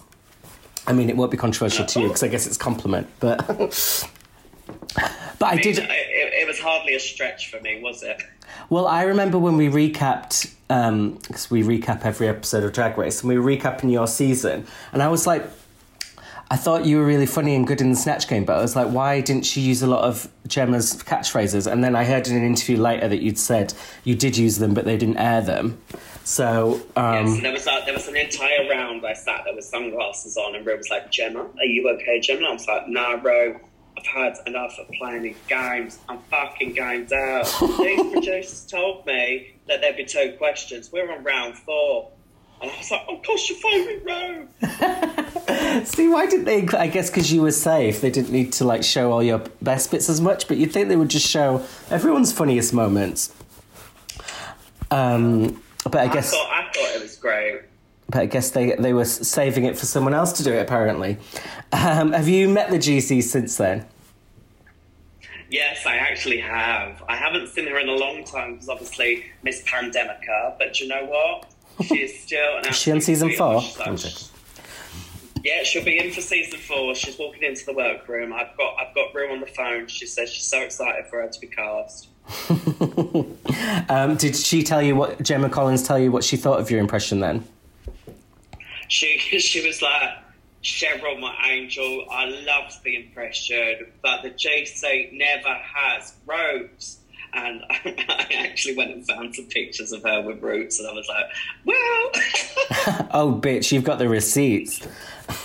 I 0.85 0.93
mean, 0.93 1.09
it 1.09 1.17
won't 1.17 1.29
be 1.29 1.35
controversial 1.35 1.85
to 1.85 1.99
you 1.99 2.07
because 2.07 2.23
I 2.23 2.29
guess 2.29 2.47
it's 2.47 2.55
compliment, 2.55 3.07
but 3.19 3.45
but 3.47 4.09
I, 5.41 5.49
I 5.49 5.53
mean, 5.55 5.63
did. 5.63 5.79
It, 5.79 5.89
it 5.89 6.47
was 6.47 6.57
hardly 6.59 6.95
a 6.95 6.99
stretch 6.99 7.51
for 7.51 7.59
me, 7.59 7.81
was 7.81 8.01
it? 8.01 8.21
Well, 8.69 8.87
I 8.87 9.03
remember 9.03 9.37
when 9.37 9.57
we 9.57 9.67
recapped 9.67 10.53
because 10.67 11.49
we 11.49 11.63
recap 11.63 12.05
every 12.05 12.27
episode 12.27 12.63
of 12.63 12.73
Drag 12.73 12.97
Race, 12.97 13.21
and 13.21 13.29
we 13.29 13.37
were 13.37 13.49
recapping 13.49 13.91
your 13.91 14.07
season, 14.07 14.65
and 14.91 15.01
I 15.01 15.07
was 15.07 15.25
like, 15.25 15.43
I 16.49 16.55
thought 16.55 16.85
you 16.85 16.97
were 16.97 17.05
really 17.05 17.25
funny 17.25 17.55
and 17.55 17.67
good 17.67 17.81
in 17.81 17.89
the 17.89 17.95
Snatch 17.95 18.27
Game, 18.27 18.45
but 18.45 18.57
I 18.57 18.61
was 18.61 18.75
like, 18.75 18.87
why 18.87 19.19
didn't 19.19 19.45
she 19.45 19.59
use 19.59 19.81
a 19.81 19.87
lot 19.87 20.05
of 20.05 20.29
Gemma's 20.47 20.93
catchphrases? 21.03 21.69
And 21.69 21.83
then 21.83 21.93
I 21.93 22.05
heard 22.05 22.27
in 22.27 22.37
an 22.37 22.43
interview 22.43 22.77
later 22.77 23.09
that 23.09 23.21
you'd 23.21 23.37
said 23.37 23.73
you 24.05 24.15
did 24.15 24.37
use 24.37 24.57
them, 24.57 24.73
but 24.73 24.85
they 24.85 24.95
didn't 24.95 25.17
air 25.17 25.41
them. 25.41 25.77
So, 26.23 26.81
um, 26.95 27.27
yes, 27.27 27.41
there 27.41 27.51
was 27.51 27.67
a, 27.67 27.81
there 27.85 27.93
was 27.93 28.07
an 28.07 28.15
entire 28.15 28.69
round 28.69 29.05
I 29.05 29.13
sat 29.13 29.41
there 29.43 29.55
with 29.55 29.65
sunglasses 29.65 30.37
on, 30.37 30.55
and 30.55 30.65
Ru 30.65 30.77
was 30.77 30.89
like, 30.89 31.11
"Gemma, 31.11 31.39
are 31.39 31.65
you 31.65 31.89
okay, 31.91 32.19
Gemma?" 32.19 32.47
I 32.47 32.51
was 32.53 32.67
like, 32.67 32.87
"Nah, 32.89 33.11
Ru, 33.11 33.59
I've 33.97 34.05
had 34.05 34.37
enough 34.45 34.77
of 34.79 34.87
playing 34.89 35.23
these 35.23 35.37
games. 35.47 35.99
I'm 36.07 36.19
fucking 36.29 36.73
games 36.73 37.11
out." 37.13 37.45
these 37.79 38.11
producers 38.11 38.65
told 38.65 39.05
me 39.05 39.55
that 39.67 39.81
there'd 39.81 39.97
be 39.97 40.05
two 40.05 40.35
questions. 40.37 40.91
We're 40.91 41.11
on 41.11 41.23
round 41.23 41.57
four. 41.57 42.11
And 42.61 42.71
I 42.71 42.77
was 42.77 42.89
like, 42.89 43.05
oh, 43.07 43.21
gosh, 43.25 43.49
you're 43.49 43.59
phoning 43.59 44.03
Ru. 44.03 45.85
See, 45.85 46.07
why 46.07 46.25
didn't 46.25 46.45
they? 46.45 46.67
I 46.75 46.87
guess 46.87 47.09
because 47.09 47.31
you 47.31 47.43
were 47.43 47.51
safe, 47.51 48.01
they 48.01 48.09
didn't 48.09 48.31
need 48.31 48.51
to 48.53 48.65
like 48.65 48.83
show 48.83 49.11
all 49.11 49.21
your 49.21 49.43
best 49.61 49.91
bits 49.91 50.09
as 50.09 50.19
much. 50.19 50.47
But 50.47 50.57
you'd 50.57 50.71
think 50.71 50.89
they 50.89 50.95
would 50.95 51.09
just 51.09 51.27
show 51.27 51.63
everyone's 51.91 52.33
funniest 52.33 52.73
moments. 52.73 53.31
Um, 54.89 55.61
but 55.83 55.97
I 55.97 56.07
guess 56.07 56.31
thought, 56.31 56.49
I 56.51 56.63
thought 56.73 56.95
it 56.95 57.01
was 57.01 57.15
great. 57.17 57.61
But 58.09 58.21
I 58.21 58.25
guess 58.25 58.51
they, 58.51 58.73
they 58.75 58.93
were 58.93 59.05
saving 59.05 59.65
it 59.65 59.77
for 59.77 59.85
someone 59.85 60.13
else 60.13 60.31
to 60.33 60.43
do 60.43 60.53
it, 60.53 60.61
apparently. 60.61 61.17
Um, 61.73 62.13
have 62.13 62.27
you 62.29 62.47
met 62.47 62.69
the 62.69 62.77
GC 62.77 63.21
since 63.23 63.57
then? 63.57 63.85
Yes, 65.49 65.85
I 65.85 65.95
actually 65.95 66.39
have. 66.39 67.03
I 67.07 67.15
haven't 67.15 67.47
seen 67.49 67.67
her 67.67 67.79
in 67.79 67.87
a 67.89 67.93
long 67.95 68.23
time 68.23 68.53
because 68.53 68.69
obviously 68.69 69.25
Miss 69.43 69.61
Pandemica, 69.63 70.57
but 70.57 70.79
you 70.79 70.87
know 70.87 71.05
what? 71.05 71.51
She 71.85 72.01
is 72.01 72.19
still 72.19 72.57
an 72.57 72.65
Is 72.69 72.75
she 72.77 72.91
on 72.91 72.97
absolute 72.97 73.03
season 73.03 73.31
four? 73.37 73.61
sweetheart. 73.61 74.31
Yeah, 75.43 75.63
she'll 75.63 75.85
be 75.85 75.97
in 75.99 76.11
for 76.11 76.19
season 76.19 76.59
four. 76.59 76.93
She's 76.95 77.17
walking 77.17 77.43
into 77.43 77.65
the 77.65 77.73
workroom. 77.73 78.33
I've 78.33 78.57
got 78.57 78.75
I've 78.79 78.93
got 78.93 79.13
Ru 79.13 79.31
on 79.31 79.39
the 79.39 79.45
phone. 79.47 79.87
She 79.87 80.05
says 80.05 80.29
she's 80.29 80.45
so 80.45 80.59
excited 80.61 81.05
for 81.07 81.21
her 81.21 81.27
to 81.29 81.39
be 81.39 81.47
cast. 81.47 82.07
Um, 83.89 84.17
did 84.17 84.35
she 84.35 84.63
tell 84.63 84.81
you 84.81 84.97
what, 84.97 85.21
Gemma 85.23 85.49
Collins 85.49 85.81
tell 85.83 85.97
you 85.97 86.11
what 86.11 86.23
she 86.25 86.35
thought 86.35 86.59
of 86.59 86.69
your 86.69 86.81
impression 86.81 87.21
then? 87.21 87.47
She 88.87 89.17
she 89.19 89.65
was 89.65 89.81
like, 89.81 90.09
Cheryl, 90.63 91.19
my 91.19 91.35
angel, 91.49 92.05
I 92.11 92.25
loved 92.25 92.83
the 92.83 92.95
impression, 92.95 93.87
but 94.01 94.21
the 94.23 94.31
GC 94.31 95.13
never 95.13 95.53
has 95.53 96.13
roots. 96.25 96.99
And 97.33 97.61
I 97.69 98.27
actually 98.39 98.75
went 98.75 98.91
and 98.91 99.05
found 99.05 99.35
some 99.35 99.45
pictures 99.45 99.91
of 99.91 100.01
her 100.03 100.21
with 100.21 100.41
roots, 100.41 100.79
and 100.79 100.87
I 100.87 100.93
was 100.93 101.07
like, 101.07 101.25
well, 101.65 102.11
Oh, 103.11 103.39
bitch, 103.41 103.71
you've 103.71 103.83
got 103.83 103.99
the 103.99 104.07
receipts. 104.09 104.79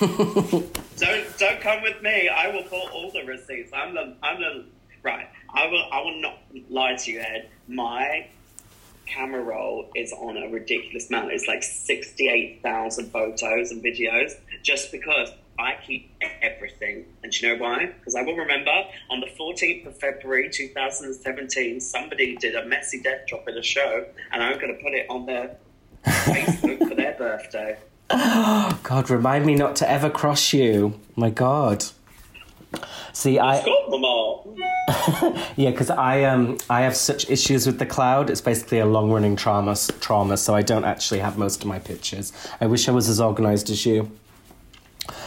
don't 0.00 1.38
don't 1.38 1.61
come 1.61 1.82
with 1.82 2.00
me. 2.02 2.28
I 2.28 2.49
will 2.49 2.62
pull 2.64 2.88
all 2.92 3.11
the 3.11 3.25
receipts. 3.25 3.72
I'm 3.75 3.94
the 3.94 4.14
I'm 4.22 4.40
the 4.40 4.64
right. 5.02 5.28
I 5.52 5.66
will 5.66 5.84
I 5.92 6.00
will 6.00 6.20
not 6.20 6.38
lie 6.70 6.94
to 6.94 7.11
you, 7.11 7.20
Ed. 7.20 7.49
My 7.68 8.28
camera 9.12 9.42
roll 9.42 9.90
is 9.95 10.12
on 10.12 10.37
a 10.37 10.49
ridiculous 10.49 11.09
amount. 11.09 11.33
It's 11.33 11.47
like 11.47 11.62
sixty 11.62 12.28
eight 12.28 12.61
thousand 12.62 13.11
photos 13.11 13.71
and 13.71 13.83
videos, 13.83 14.33
just 14.62 14.92
because 14.92 15.31
I 15.59 15.75
keep 15.87 16.14
everything. 16.40 17.04
And 17.23 17.33
do 17.33 17.47
you 17.47 17.52
know 17.52 17.62
why? 17.62 17.87
Because 17.99 18.14
I 18.14 18.23
will 18.23 18.37
remember 18.37 18.73
on 19.11 19.21
the 19.21 19.28
fourteenth 19.37 19.87
of 19.87 19.99
February, 19.99 20.50
two 20.50 20.69
thousand 20.69 21.07
and 21.07 21.16
seventeen, 21.16 21.81
somebody 21.81 22.37
did 22.37 22.54
a 22.54 22.64
messy 22.66 23.00
death 23.00 23.26
drop 23.28 23.47
at 23.49 23.57
a 23.57 23.62
show, 23.62 24.07
and 24.33 24.42
I'm 24.42 24.59
going 24.59 24.75
to 24.75 24.83
put 24.83 24.95
it 24.95 25.07
on 25.09 25.26
their 25.26 25.57
Facebook 26.04 26.88
for 26.88 26.95
their 26.95 27.14
birthday. 27.14 27.76
God, 28.11 29.11
remind 29.11 29.47
me 29.47 29.54
not 29.54 29.76
to 29.76 29.90
ever 29.90 30.11
cross 30.11 30.52
you. 30.52 31.00
My 31.16 31.31
God. 31.31 31.85
See, 33.12 33.38
I 33.38 33.64
Got 33.64 33.90
them 33.90 34.04
all. 34.04 34.31
yeah, 35.56 35.71
because 35.71 35.90
I 35.90 36.25
um 36.25 36.59
I 36.68 36.82
have 36.82 36.97
such 36.97 37.28
issues 37.30 37.66
with 37.66 37.78
the 37.78 37.87
cloud. 37.87 38.30
It's 38.30 38.40
basically 38.40 38.78
a 38.78 38.87
long 38.87 39.11
running 39.11 39.37
trauma 39.37 39.76
trauma, 40.00 40.37
so 40.37 40.54
I 40.54 40.62
don't 40.62 40.85
actually 40.85 41.21
have 41.21 41.38
most 41.38 41.62
of 41.62 41.68
my 41.68 41.78
pictures. 41.78 42.32
I 42.61 42.66
wish 42.66 42.88
I 42.88 42.92
was 42.92 43.09
as 43.09 43.21
organised 43.21 43.71
as 43.71 43.85
you. 43.87 44.11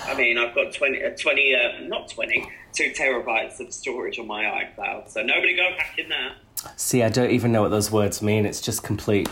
I 0.08 0.16
mean, 0.16 0.38
I've 0.38 0.56
got 0.56 0.74
20, 0.74 1.04
uh, 1.04 1.10
20 1.18 1.56
uh, 1.56 1.60
not 1.88 2.10
20, 2.10 2.50
two 2.74 2.92
terabytes 2.92 3.60
of 3.60 3.74
storage 3.74 4.20
on 4.20 4.28
my 4.28 4.44
iCloud, 4.44 5.10
so 5.10 5.22
nobody 5.22 5.56
go 5.56 5.70
back 5.78 5.98
in 5.98 6.10
there. 6.10 6.34
See, 6.78 7.04
I 7.04 7.10
don't 7.10 7.32
even 7.32 7.52
know 7.52 7.62
what 7.62 7.72
those 7.72 7.92
words 7.92 8.22
mean. 8.22 8.46
It's 8.46 8.62
just 8.62 8.84
complete, 8.84 9.28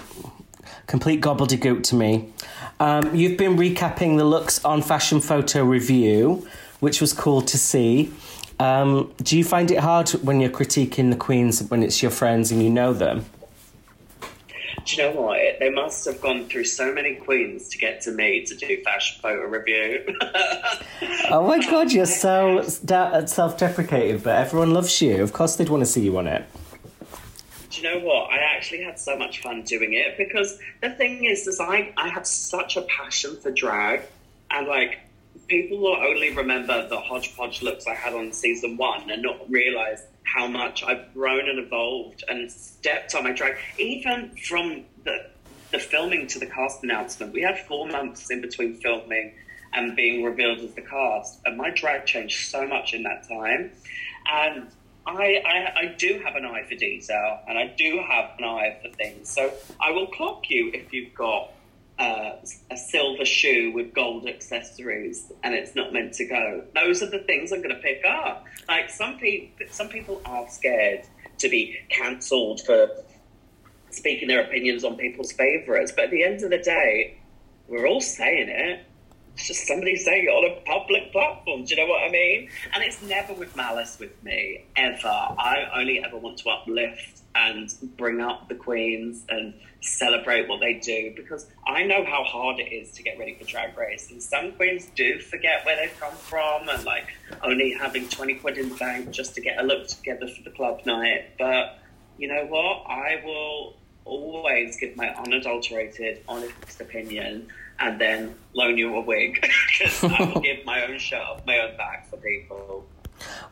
complete 0.88 1.22
gobbledygook 1.22 1.84
to 1.84 1.96
me. 1.96 2.34
Um, 2.80 3.16
you've 3.16 3.38
been 3.38 3.56
recapping 3.56 4.18
the 4.18 4.26
looks 4.26 4.64
on 4.66 4.82
Fashion 4.82 5.22
Photo 5.22 5.64
RuView, 5.64 6.46
which 6.80 7.00
was 7.00 7.14
cool 7.14 7.42
to 7.44 7.58
see. 7.58 8.12
Um, 8.60 9.14
do 9.22 9.38
you 9.38 9.44
find 9.44 9.70
it 9.72 9.80
hard 9.80 10.10
when 10.10 10.40
you're 10.40 10.50
critiquing 10.50 11.10
the 11.10 11.18
queens 11.18 11.62
when 11.64 11.84
it's 11.84 12.02
your 12.02 12.12
friends 12.12 12.52
and 12.52 12.62
you 12.62 12.70
know 12.70 12.94
them? 12.94 13.26
Do 14.86 14.96
you 14.96 15.04
know 15.04 15.22
what? 15.22 15.40
They 15.60 15.70
must 15.70 16.06
have 16.06 16.20
gone 16.20 16.46
through 16.46 16.66
so 16.66 16.94
many 16.94 17.16
queens 17.16 17.70
to 17.70 17.78
get 17.78 18.02
to 18.02 18.12
me 18.12 18.44
to 18.46 18.56
do 18.56 18.82
Fashion 18.84 19.22
Photo 19.22 19.50
RuView. 19.50 20.16
Oh 21.30 21.48
my 21.48 21.60
god, 21.60 21.92
you're 21.92 22.06
so 22.06 22.62
self 22.64 23.58
deprecating, 23.58 24.20
but 24.20 24.36
everyone 24.36 24.74
loves 24.74 25.02
you. 25.02 25.24
Of 25.24 25.34
course, 25.34 25.56
they'd 25.56 25.70
want 25.70 25.82
to 25.82 25.86
see 25.86 26.02
you 26.02 26.18
on 26.18 26.28
it. 26.28 26.46
Do 27.70 27.82
you 27.82 27.84
know 27.84 28.06
what? 28.06 28.32
I 28.32 28.38
actually 28.38 28.84
had 28.84 29.00
so 29.00 29.18
much 29.18 29.42
fun 29.42 29.64
doing 29.64 29.94
it 29.94 30.18
because 30.18 30.60
the 30.82 30.92
thing 30.92 31.26
is, 31.26 31.48
is 31.48 31.60
I, 31.60 31.94
I 31.98 32.10
have 32.10 32.28
such 32.28 32.78
a 32.78 32.82
passion 32.84 33.38
for 33.38 33.52
drag, 33.52 34.02
and 34.52 34.68
like 34.68 35.00
people 35.54 35.78
will 35.78 35.98
only 35.98 36.34
remember 36.34 36.88
the 36.90 37.00
hodgepodge 37.00 37.62
looks 37.62 37.86
I 37.86 37.94
had 37.94 38.16
on 38.16 38.32
season 38.32 38.76
one 38.76 39.12
and 39.12 39.22
not 39.22 39.38
realize 39.52 40.04
how 40.24 40.48
much 40.48 40.84
I've 40.84 41.14
grown 41.14 41.48
and 41.48 41.60
evolved 41.60 42.24
and 42.28 42.52
stepped 42.52 43.14
on 43.14 43.24
my 43.24 43.34
drag. 43.34 43.58
Even 43.78 44.36
from 44.36 44.84
the 45.04 45.30
the 45.70 45.78
filming 45.78 46.26
to 46.28 46.40
the 46.40 46.48
cast 46.48 46.84
announcement, 46.84 47.34
we 47.34 47.42
had 47.42 47.60
four 47.68 47.88
months 47.88 48.32
in 48.32 48.42
between 48.42 48.76
filming 48.76 49.34
and 49.74 49.96
being 49.96 50.24
revealed 50.24 50.60
as 50.60 50.74
the 50.74 50.82
cast, 50.82 51.40
and 51.46 51.56
my 51.56 51.70
drag 51.70 52.08
changed 52.08 52.50
so 52.50 52.68
much 52.68 52.96
in 52.96 53.04
that 53.04 53.28
time, 53.28 53.72
and. 54.32 54.68
I, 55.06 55.44
I, 55.46 55.80
I 55.82 55.86
do 55.98 56.22
have 56.24 56.38
an 56.38 56.46
eye 56.46 56.64
for 56.64 56.76
detail 56.76 57.42
and 57.46 57.58
I 57.58 57.74
do 57.78 58.02
have 58.08 58.30
an 58.38 58.46
eye 58.46 58.78
for 58.82 58.88
things. 58.96 59.28
So 59.28 59.52
I 59.82 59.92
will 59.92 60.08
clock 60.08 60.44
you 60.50 60.72
if 60.74 60.94
you've 60.94 61.14
got 61.14 61.52
uh, 62.00 62.32
a 62.72 62.78
silver 62.78 63.26
shoe 63.26 63.72
with 63.74 63.94
gold 63.94 64.28
accessories 64.28 65.32
and 65.44 65.54
it's 65.54 65.76
not 65.76 65.94
meant 65.94 66.14
to 66.14 66.26
go. 66.26 66.64
Those 66.74 67.04
are 67.04 67.10
the 67.10 67.20
things 67.20 67.52
I'm 67.52 67.62
going 67.62 67.76
to 67.76 67.82
pick 67.82 68.04
up. 68.06 68.46
Like 68.68 68.90
some 68.90 69.18
people, 69.18 69.68
some 69.70 69.90
people 69.90 70.22
are 70.26 70.48
scared 70.50 71.06
to 71.40 71.50
be 71.50 71.78
cancelled 71.90 72.62
for 72.62 72.90
speaking 73.92 74.28
their 74.28 74.42
opinions 74.42 74.84
on 74.84 74.98
people's 74.98 75.32
favourites. 75.32 75.92
But 75.92 76.06
at 76.06 76.12
the 76.12 76.24
end 76.24 76.44
of 76.44 76.50
the 76.50 76.58
day, 76.58 77.18
we're 77.68 77.88
all 77.88 78.02
saying 78.02 78.50
it. 78.50 78.86
It's 79.44 79.48
just 79.48 79.68
somebody 79.68 79.96
saying 79.96 80.25
it 80.25 80.30
on 80.30 80.46
a 80.46 80.62
public 80.62 81.12
platform. 81.12 81.66
Do 81.66 81.75
you 81.75 81.82
know 81.82 81.90
what 81.90 82.04
I 82.04 82.12
mean? 82.12 82.50
And 82.74 82.84
it's 82.84 83.02
never 83.02 83.34
with 83.34 83.56
malice 83.56 83.98
with 84.00 84.24
me, 84.24 84.66
ever. 84.75 85.08
I 85.08 85.70
only 85.75 86.04
ever 86.04 86.18
want 86.18 86.38
to 86.40 86.50
uplift 86.50 87.22
and 87.34 87.74
bring 87.98 88.22
up 88.22 88.48
the 88.48 88.54
queens 88.54 89.24
and 89.30 89.56
celebrate 89.82 90.48
what 90.48 90.60
they 90.60 90.75
do 90.75 91.13
because 91.16 91.48
I 91.66 91.84
know 91.84 92.06
how 92.06 92.24
hard 92.24 92.60
it 92.60 92.72
is 92.72 92.92
to 92.92 93.04
get 93.04 93.18
ready 93.18 93.34
for 93.34 93.44
Drag 93.46 93.75
Race. 93.75 94.12
And 94.12 94.22
some 94.22 94.52
queens 94.52 94.88
do 94.96 95.20
forget 95.20 95.66
where 95.66 95.78
they've 95.78 96.00
come 96.00 96.13
from 96.13 96.70
and 96.70 96.86
like 96.86 97.08
only 97.42 97.74
having 97.74 98.08
20 98.08 98.36
quid 98.36 98.60
in 98.60 98.70
the 98.70 98.75
bank 98.75 99.10
just 99.10 99.34
to 99.34 99.42
get 99.42 99.60
a 99.60 99.63
look 99.63 99.88
together 99.88 100.28
for 100.28 100.44
the 100.44 100.52
club 100.52 100.86
night. 100.86 101.32
But 101.40 101.80
you 102.20 102.28
know 102.28 102.46
what? 102.46 102.86
I 102.88 103.20
will 103.25 103.78
always 104.06 104.78
give 104.78 104.96
my 104.96 105.08
unadulterated, 105.16 106.24
honest 106.28 106.80
opinion 106.80 107.48
and 107.80 108.00
then 108.00 108.36
loan 108.53 108.77
you 108.77 108.96
a 108.96 109.01
wig 109.01 109.42
because 109.68 110.03
I 110.03 110.32
will 110.34 110.42
give 110.42 110.65
my 110.65 110.86
own 110.86 110.98
shirt 110.98 111.22
off 111.22 111.46
my 111.46 111.60
own 111.60 111.75
back 111.77 112.10
for 112.10 112.18
people. 112.18 112.86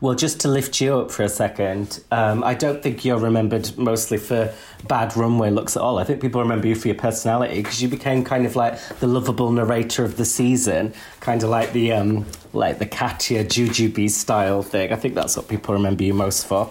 Well, 0.00 0.14
just 0.14 0.40
to 0.40 0.48
lift 0.48 0.80
you 0.80 0.98
up 0.98 1.10
for 1.10 1.22
a 1.22 1.28
second, 1.28 2.02
um, 2.10 2.42
I 2.44 2.54
don't 2.54 2.82
think 2.82 3.04
you're 3.04 3.18
remembered 3.18 3.76
mostly 3.78 4.18
for 4.18 4.52
bad 4.88 5.16
runway 5.16 5.50
looks 5.50 5.76
at 5.76 5.82
all. 5.82 5.98
I 5.98 6.04
think 6.04 6.20
people 6.20 6.40
remember 6.40 6.66
you 6.66 6.74
for 6.74 6.88
your 6.88 6.96
personality 6.96 7.56
because 7.56 7.80
you 7.80 7.88
became 7.88 8.24
kind 8.24 8.44
of 8.44 8.56
like 8.56 8.78
the 8.98 9.06
lovable 9.06 9.50
narrator 9.52 10.04
of 10.04 10.16
the 10.16 10.24
season, 10.24 10.92
kind 11.20 11.42
of 11.42 11.50
like 11.50 11.72
the 11.72 11.92
um, 11.92 12.26
like 12.52 12.78
the 12.78 12.86
Katya 12.86 13.44
Jujubee 13.44 14.10
style 14.10 14.62
thing. 14.62 14.92
I 14.92 14.96
think 14.96 15.14
that's 15.14 15.36
what 15.36 15.48
people 15.48 15.74
remember 15.74 16.02
you 16.02 16.14
most 16.14 16.46
for. 16.46 16.70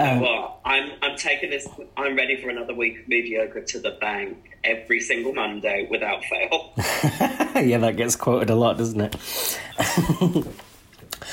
Um, 0.00 0.20
well, 0.20 0.57
I'm 0.64 0.92
I'm 1.02 1.16
taking 1.16 1.50
this. 1.50 1.66
I'm 1.96 2.16
ready 2.16 2.40
for 2.40 2.48
another 2.50 2.74
week 2.74 3.00
of 3.00 3.08
mediocre 3.08 3.62
to 3.62 3.78
the 3.78 3.92
bank 3.92 4.56
every 4.64 5.00
single 5.00 5.32
Monday 5.32 5.86
without 5.90 6.24
fail. 6.24 6.72
yeah, 6.76 7.78
that 7.78 7.96
gets 7.96 8.16
quoted 8.16 8.50
a 8.50 8.54
lot, 8.54 8.76
doesn't 8.78 9.00
it? 9.00 10.48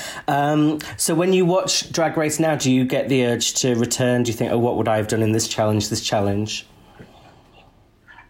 um, 0.28 0.80
so 0.98 1.16
when 1.16 1.34
you 1.34 1.46
watch 1.46 1.92
Drag 1.92 2.16
Race 2.18 2.40
now, 2.40 2.56
do 2.56 2.72
you 2.72 2.86
get 2.86 3.10
the 3.10 3.26
urge 3.26 3.54
to 3.56 3.76
return? 3.76 4.24
Do 4.24 4.32
you 4.32 4.38
think, 4.38 4.52
oh, 4.52 4.60
what 4.60 4.78
would 4.78 4.88
I 4.88 4.98
have 4.98 5.08
done 5.08 5.22
in 5.22 5.32
this 5.32 5.48
challenge? 5.48 5.90
This 5.90 6.02
challenge? 6.02 6.66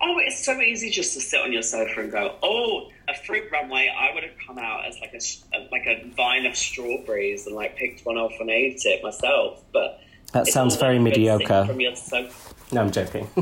Oh, 0.02 0.18
it's 0.20 0.44
so 0.46 0.60
easy 0.62 0.90
just 0.90 1.14
to 1.16 1.22
sit 1.22 1.42
on 1.42 1.52
your 1.52 1.64
sofa 1.64 2.02
and 2.02 2.12
go, 2.12 2.36
oh, 2.44 2.90
a 3.08 3.16
fruit 3.16 3.46
runway. 3.52 3.92
I 3.96 4.14
would 4.14 4.24
have 4.24 4.34
come 4.46 4.58
out 4.58 4.86
as 4.86 5.00
like 5.00 5.14
a 5.14 5.68
like 5.72 5.86
a 5.86 6.10
vine 6.16 6.46
of 6.46 6.56
strawberries 6.56 7.48
and 7.48 7.56
like 7.56 7.76
picked 7.76 8.06
one 8.06 8.18
off 8.18 8.34
and 8.40 8.50
ate 8.50 8.82
it 8.86 9.04
myself, 9.04 9.62
but. 9.72 10.02
That 10.36 10.48
sounds 10.48 10.76
very 10.76 11.00
mediocre. 11.00 11.64
From 11.66 11.80
your 11.80 11.96
sofa. 11.96 12.54
No, 12.74 12.82
I'm 12.82 12.92
joking. 12.92 13.26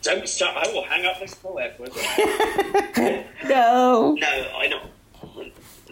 Don't 0.00 0.26
stop! 0.26 0.56
I 0.56 0.72
will 0.72 0.84
hang 0.84 1.04
up 1.04 1.20
this 1.20 1.34
call, 1.34 1.58
Edward. 1.58 1.90
no. 3.46 4.14
No, 4.14 4.28
I 4.56 4.68
know. 4.68 4.88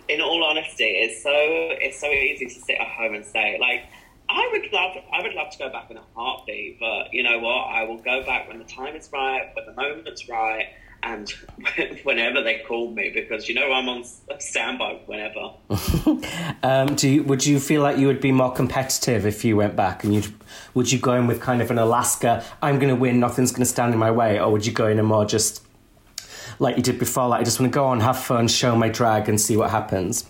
In 0.08 0.22
all 0.22 0.42
honesty, 0.44 0.84
it's 0.84 1.22
so 1.22 1.30
it's 1.30 2.00
so 2.00 2.06
easy 2.06 2.46
to 2.46 2.54
sit 2.54 2.76
at 2.80 2.88
home 2.88 3.12
and 3.12 3.26
say 3.26 3.58
like, 3.60 3.84
I 4.30 4.48
would 4.50 4.72
love 4.72 4.96
I 5.12 5.20
would 5.20 5.34
love 5.34 5.50
to 5.50 5.58
go 5.58 5.68
back 5.68 5.90
in 5.90 5.98
a 5.98 6.04
heartbeat, 6.14 6.80
but 6.80 7.12
you 7.12 7.22
know 7.22 7.38
what? 7.40 7.64
I 7.66 7.82
will 7.82 7.98
go 7.98 8.24
back 8.24 8.48
when 8.48 8.58
the 8.58 8.64
time 8.64 8.96
is 8.96 9.10
right, 9.12 9.50
when 9.54 9.66
the 9.66 9.74
moment's 9.74 10.26
right, 10.26 10.68
and 11.02 11.28
whenever 12.02 12.42
they 12.42 12.62
call 12.66 12.90
me 12.90 13.10
because 13.12 13.46
you 13.46 13.54
know 13.54 13.70
I'm 13.70 13.90
on 13.90 14.04
standby 14.38 15.00
whenever. 15.04 15.52
Um, 16.62 16.94
do 16.94 17.08
you, 17.08 17.22
would 17.24 17.44
you 17.44 17.60
feel 17.60 17.82
like 17.82 17.98
you 17.98 18.06
would 18.06 18.20
be 18.20 18.32
more 18.32 18.52
competitive 18.52 19.26
if 19.26 19.44
you 19.44 19.56
went 19.56 19.76
back 19.76 20.04
and 20.04 20.14
you 20.14 20.22
would 20.74 20.90
you 20.90 20.98
go 20.98 21.14
in 21.14 21.26
with 21.26 21.40
kind 21.40 21.60
of 21.62 21.70
an 21.70 21.78
Alaska 21.78 22.44
I'm 22.62 22.78
going 22.78 22.94
to 22.94 23.00
win 23.00 23.20
nothing's 23.20 23.50
going 23.52 23.60
to 23.60 23.66
stand 23.66 23.92
in 23.92 23.98
my 23.98 24.10
way 24.10 24.40
or 24.40 24.50
would 24.52 24.66
you 24.66 24.72
go 24.72 24.86
in 24.86 24.98
a 24.98 25.02
more 25.02 25.24
just 25.24 25.64
like 26.58 26.76
you 26.76 26.82
did 26.82 26.98
before 26.98 27.28
like 27.28 27.40
I 27.40 27.44
just 27.44 27.60
want 27.60 27.72
to 27.72 27.74
go 27.74 27.86
on 27.86 28.00
have 28.00 28.18
fun 28.18 28.48
show 28.48 28.74
my 28.76 28.88
drag 28.88 29.28
and 29.28 29.40
see 29.40 29.56
what 29.56 29.70
happens. 29.70 30.26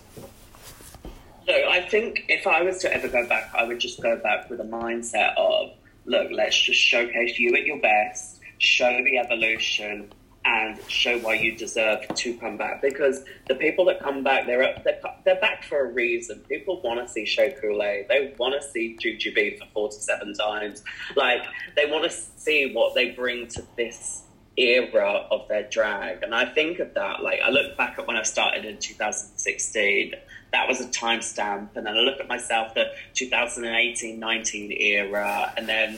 Look, 1.47 1.63
I 1.63 1.81
think 1.81 2.25
if 2.27 2.47
I 2.47 2.63
was 2.63 2.79
to 2.79 2.93
ever 2.93 3.07
go 3.07 3.27
back, 3.27 3.53
I 3.53 3.63
would 3.63 3.79
just 3.79 4.01
go 4.01 4.17
back 4.17 4.49
with 4.49 4.59
a 4.59 4.63
mindset 4.63 5.35
of, 5.37 5.73
look, 6.05 6.31
let's 6.31 6.59
just 6.59 6.79
showcase 6.79 7.37
you 7.37 7.55
at 7.55 7.65
your 7.65 7.79
best, 7.79 8.39
show 8.57 8.89
the 9.03 9.19
evolution, 9.19 10.11
and 10.45 10.79
show 10.87 11.17
why 11.19 11.33
you 11.33 11.55
deserve 11.55 12.07
to 12.07 12.33
come 12.37 12.55
back. 12.55 12.81
Because 12.81 13.25
the 13.47 13.55
people 13.55 13.85
that 13.85 13.99
come 13.99 14.23
back, 14.23 14.45
they're 14.45 14.79
they're, 14.83 15.01
they're 15.25 15.41
back 15.41 15.63
for 15.63 15.89
a 15.89 15.91
reason. 15.91 16.39
People 16.47 16.81
want 16.81 17.05
to 17.05 17.11
see 17.11 17.25
Shea 17.25 17.55
Coulee. 17.59 18.05
They 18.07 18.33
want 18.37 18.61
to 18.61 18.67
see 18.67 18.95
Juju 18.99 19.31
Jujubee 19.33 19.57
for 19.57 19.65
forty-seven 19.73 20.35
times. 20.35 20.83
Like 21.15 21.41
they 21.75 21.87
want 21.87 22.09
to 22.09 22.09
see 22.11 22.71
what 22.73 22.93
they 22.93 23.11
bring 23.11 23.47
to 23.49 23.63
this 23.75 24.21
era 24.57 25.27
of 25.31 25.47
their 25.49 25.67
drag. 25.69 26.23
And 26.23 26.33
I 26.33 26.45
think 26.45 26.79
of 26.79 26.93
that. 26.93 27.23
Like 27.23 27.39
I 27.43 27.49
look 27.49 27.75
back 27.75 27.97
at 27.97 28.07
when 28.07 28.15
I 28.15 28.23
started 28.23 28.65
in 28.65 28.77
2016. 28.77 30.13
That 30.51 30.69
was 30.69 30.79
a 30.79 30.87
timestamp, 30.87 31.75
and 31.75 31.85
then 31.85 31.97
I 31.97 31.99
look 31.99 32.19
at 32.21 32.29
myself 32.29 32.75
the 32.75 32.85
2018-19 33.15 34.79
era, 34.79 35.53
and 35.57 35.67
then 35.67 35.97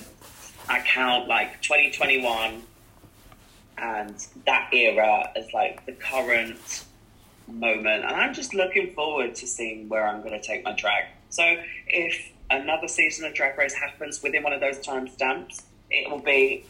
I 0.68 0.80
count 0.80 1.27
like 1.27 1.62
2021 1.62 2.63
and 3.77 4.27
that 4.46 4.74
era 4.74 5.29
as 5.36 5.53
like 5.53 5.86
the 5.86 5.93
current 5.93 6.86
moment. 7.48 8.03
And 8.03 8.15
I'm 8.15 8.34
just 8.34 8.53
looking 8.53 8.93
forward 8.93 9.36
to 9.36 9.48
seeing 9.48 9.89
where 9.89 10.07
I'm 10.07 10.22
going 10.22 10.39
to 10.39 10.46
take 10.46 10.63
my 10.63 10.74
drag. 10.74 11.05
So 11.29 11.43
if 11.88 12.31
another 12.50 12.88
season 12.88 13.25
of 13.25 13.34
Drag 13.34 13.57
Race 13.57 13.74
happens 13.74 14.22
within 14.24 14.43
one 14.43 14.53
of 14.53 14.62
those 14.62 14.79
timestamps, 14.79 15.63
it 15.89 16.10
will 16.10 16.19
be 16.19 16.65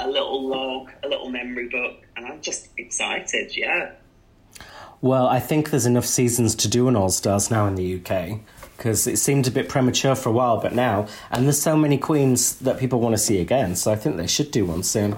a 0.00 0.08
little 0.08 0.46
log, 0.46 0.90
a 1.02 1.08
little 1.08 1.30
memory 1.30 1.68
book, 1.68 1.96
and 2.16 2.26
I'm 2.26 2.40
just 2.40 2.68
excited. 2.76 3.56
Yeah. 3.56 3.92
Well, 5.00 5.26
I 5.26 5.40
think 5.40 5.70
there's 5.70 5.86
enough 5.86 6.06
seasons 6.06 6.54
to 6.56 6.68
do 6.68 6.88
an 6.88 6.96
All 6.96 7.08
Stars 7.08 7.50
now 7.50 7.66
in 7.66 7.74
the 7.74 8.00
UK 8.00 8.40
because 8.76 9.06
it 9.06 9.18
seemed 9.18 9.46
a 9.46 9.50
bit 9.50 9.68
premature 9.68 10.14
for 10.14 10.28
a 10.28 10.32
while, 10.32 10.60
but 10.60 10.72
now, 10.72 11.08
and 11.30 11.46
there's 11.46 11.60
so 11.60 11.76
many 11.76 11.98
queens 11.98 12.56
that 12.56 12.78
people 12.78 13.00
want 13.00 13.12
to 13.12 13.18
see 13.18 13.40
again, 13.40 13.74
so 13.74 13.90
I 13.90 13.96
think 13.96 14.16
they 14.16 14.26
should 14.26 14.50
do 14.52 14.66
one 14.66 14.84
soon. 14.84 15.16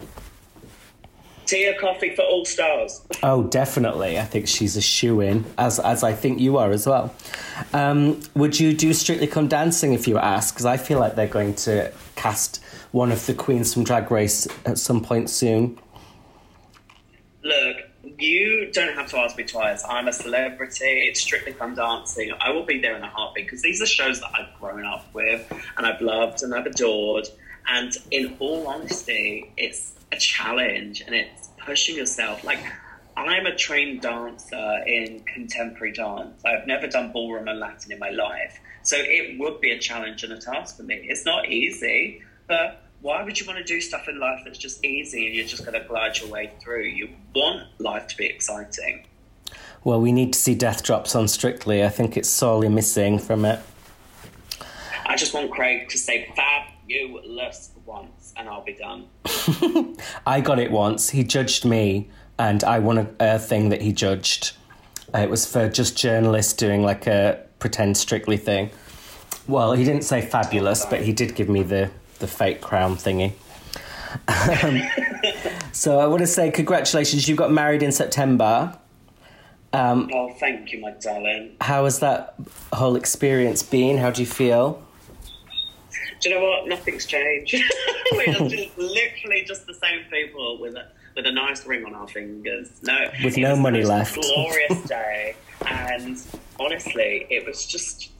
Tia 1.50 1.76
Kofi 1.76 2.14
for 2.14 2.22
All 2.22 2.44
Stars? 2.44 3.02
Oh, 3.24 3.42
definitely. 3.42 4.20
I 4.20 4.24
think 4.24 4.46
she's 4.46 4.76
a 4.76 4.80
shoe 4.80 5.20
in, 5.20 5.44
as 5.58 5.80
as 5.80 6.04
I 6.04 6.12
think 6.12 6.38
you 6.38 6.58
are 6.58 6.70
as 6.70 6.86
well. 6.86 7.12
Um, 7.72 8.20
would 8.36 8.60
you 8.60 8.72
do 8.72 8.92
Strictly 8.92 9.26
Come 9.26 9.48
Dancing 9.48 9.92
if 9.92 10.06
you 10.06 10.14
were 10.14 10.24
asked? 10.24 10.54
Because 10.54 10.64
I 10.64 10.76
feel 10.76 11.00
like 11.00 11.16
they're 11.16 11.26
going 11.26 11.56
to 11.66 11.92
cast 12.14 12.62
one 12.92 13.10
of 13.10 13.26
the 13.26 13.34
queens 13.34 13.74
from 13.74 13.82
Drag 13.82 14.12
Race 14.12 14.46
at 14.64 14.78
some 14.78 15.02
point 15.02 15.28
soon. 15.28 15.76
Look, 17.42 17.78
you 18.18 18.70
don't 18.72 18.94
have 18.94 19.08
to 19.10 19.18
ask 19.18 19.36
me 19.36 19.42
twice. 19.42 19.84
I'm 19.88 20.06
a 20.06 20.12
celebrity. 20.12 20.84
It's 20.84 21.20
Strictly 21.20 21.52
Come 21.52 21.74
Dancing. 21.74 22.30
I 22.40 22.50
will 22.50 22.64
be 22.64 22.80
there 22.80 22.96
in 22.96 23.02
a 23.02 23.08
heartbeat 23.08 23.46
because 23.46 23.62
these 23.62 23.82
are 23.82 23.86
shows 23.86 24.20
that 24.20 24.30
I've 24.38 24.60
grown 24.60 24.84
up 24.84 25.12
with 25.12 25.52
and 25.76 25.84
I've 25.84 26.00
loved 26.00 26.44
and 26.44 26.54
I've 26.54 26.66
adored. 26.66 27.26
And 27.70 27.96
in 28.10 28.36
all 28.40 28.66
honesty, 28.66 29.52
it's 29.56 29.94
a 30.10 30.16
challenge 30.16 31.02
and 31.02 31.14
it's 31.14 31.48
pushing 31.64 31.96
yourself. 31.96 32.42
Like, 32.42 32.58
I'm 33.16 33.46
a 33.46 33.54
trained 33.54 34.02
dancer 34.02 34.82
in 34.86 35.20
contemporary 35.20 35.92
dance. 35.92 36.44
I've 36.44 36.66
never 36.66 36.88
done 36.88 37.12
ballroom 37.12 37.46
and 37.46 37.60
Latin 37.60 37.92
in 37.92 38.00
my 38.00 38.10
life. 38.10 38.58
So 38.82 38.96
it 38.98 39.38
would 39.38 39.60
be 39.60 39.70
a 39.70 39.78
challenge 39.78 40.24
and 40.24 40.32
a 40.32 40.38
task 40.38 40.76
for 40.76 40.82
me. 40.82 41.06
It's 41.08 41.24
not 41.24 41.48
easy, 41.48 42.22
but 42.48 42.82
why 43.02 43.22
would 43.22 43.38
you 43.38 43.46
want 43.46 43.58
to 43.58 43.64
do 43.64 43.80
stuff 43.80 44.08
in 44.08 44.18
life 44.18 44.40
that's 44.44 44.58
just 44.58 44.84
easy 44.84 45.26
and 45.26 45.34
you're 45.34 45.46
just 45.46 45.64
going 45.64 45.80
to 45.80 45.86
glide 45.86 46.18
your 46.18 46.28
way 46.28 46.50
through? 46.60 46.84
You 46.84 47.10
want 47.34 47.68
life 47.78 48.08
to 48.08 48.16
be 48.16 48.26
exciting. 48.26 49.06
Well, 49.84 50.00
we 50.00 50.12
need 50.12 50.32
to 50.32 50.38
see 50.38 50.54
Death 50.54 50.82
Drops 50.82 51.14
on 51.14 51.28
Strictly. 51.28 51.84
I 51.84 51.88
think 51.88 52.16
it's 52.16 52.28
sorely 52.28 52.68
missing 52.68 53.18
from 53.18 53.44
it. 53.44 53.60
I 55.06 55.16
just 55.16 55.34
want 55.34 55.50
Craig 55.50 55.88
to 55.88 55.98
say 55.98 56.32
fabulous 56.90 57.70
once 57.86 58.32
and 58.36 58.48
I'll 58.48 58.64
be 58.64 58.74
done. 58.74 59.06
I 60.26 60.40
got 60.40 60.58
it 60.58 60.70
once. 60.70 61.10
He 61.10 61.24
judged 61.24 61.64
me 61.64 62.08
and 62.38 62.64
I 62.64 62.78
won 62.78 62.98
a, 62.98 63.10
a 63.20 63.38
thing 63.38 63.68
that 63.70 63.82
he 63.82 63.92
judged. 63.92 64.52
Uh, 65.14 65.18
it 65.18 65.30
was 65.30 65.46
for 65.46 65.68
just 65.68 65.96
journalists 65.96 66.52
doing 66.52 66.82
like 66.82 67.06
a 67.06 67.44
pretend 67.58 67.96
Strictly 67.96 68.36
thing. 68.36 68.70
Well, 69.46 69.72
he 69.72 69.84
didn't 69.84 70.04
say 70.04 70.20
fabulous, 70.20 70.86
but 70.86 71.02
he 71.02 71.12
did 71.12 71.34
give 71.34 71.48
me 71.48 71.62
the, 71.62 71.90
the 72.18 72.26
fake 72.26 72.60
crown 72.60 72.96
thingy. 72.96 73.32
Um, 74.28 74.82
so 75.72 75.98
I 75.98 76.06
want 76.06 76.20
to 76.20 76.26
say 76.26 76.50
congratulations. 76.50 77.28
You 77.28 77.34
got 77.36 77.50
married 77.50 77.82
in 77.82 77.92
September. 77.92 78.76
Um, 79.72 80.10
oh, 80.12 80.32
thank 80.38 80.72
you, 80.72 80.80
my 80.80 80.92
darling. 81.00 81.56
How 81.60 81.84
has 81.84 82.00
that 82.00 82.34
whole 82.72 82.96
experience 82.96 83.62
been? 83.62 83.98
How 83.98 84.10
do 84.10 84.20
you 84.22 84.26
feel? 84.26 84.82
Do 86.20 86.28
you 86.28 86.34
know 86.34 86.44
what? 86.44 86.68
Nothing's 86.68 87.06
changed. 87.06 87.56
We're 88.12 88.26
just 88.48 88.78
literally 88.78 89.44
just 89.46 89.66
the 89.66 89.74
same 89.74 90.04
people 90.10 90.58
with 90.60 90.74
a 90.74 90.88
with 91.16 91.26
a 91.26 91.32
nice 91.32 91.66
ring 91.66 91.84
on 91.84 91.94
our 91.94 92.08
fingers. 92.08 92.70
No, 92.82 92.98
with 93.24 93.36
no 93.36 93.56
money 93.56 93.82
left. 93.82 94.14
glorious 94.20 94.82
day, 94.84 95.34
and 95.66 96.20
honestly, 96.58 97.26
it 97.30 97.46
was 97.46 97.66
just 97.66 98.10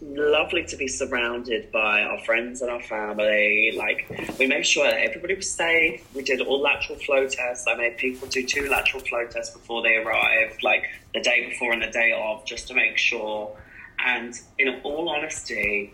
lovely 0.00 0.64
to 0.64 0.76
be 0.76 0.86
surrounded 0.86 1.72
by 1.72 2.02
our 2.02 2.18
friends 2.20 2.62
and 2.62 2.70
our 2.70 2.80
family. 2.82 3.74
Like, 3.76 4.36
we 4.38 4.46
made 4.46 4.64
sure 4.64 4.88
that 4.88 5.00
everybody 5.00 5.34
was 5.34 5.50
safe. 5.50 6.06
We 6.14 6.22
did 6.22 6.40
all 6.40 6.60
lateral 6.60 6.98
flow 7.00 7.26
tests. 7.26 7.66
I 7.66 7.74
made 7.74 7.96
people 7.96 8.28
do 8.28 8.46
two 8.46 8.68
lateral 8.68 9.02
flow 9.02 9.26
tests 9.26 9.52
before 9.54 9.82
they 9.82 9.96
arrived, 9.96 10.62
like 10.62 10.84
the 11.14 11.20
day 11.20 11.48
before 11.48 11.72
and 11.72 11.82
the 11.82 11.90
day 11.90 12.12
of, 12.12 12.44
just 12.44 12.68
to 12.68 12.74
make 12.74 12.96
sure. 12.96 13.56
And 13.98 14.40
in 14.58 14.80
all 14.84 15.08
honesty, 15.08 15.92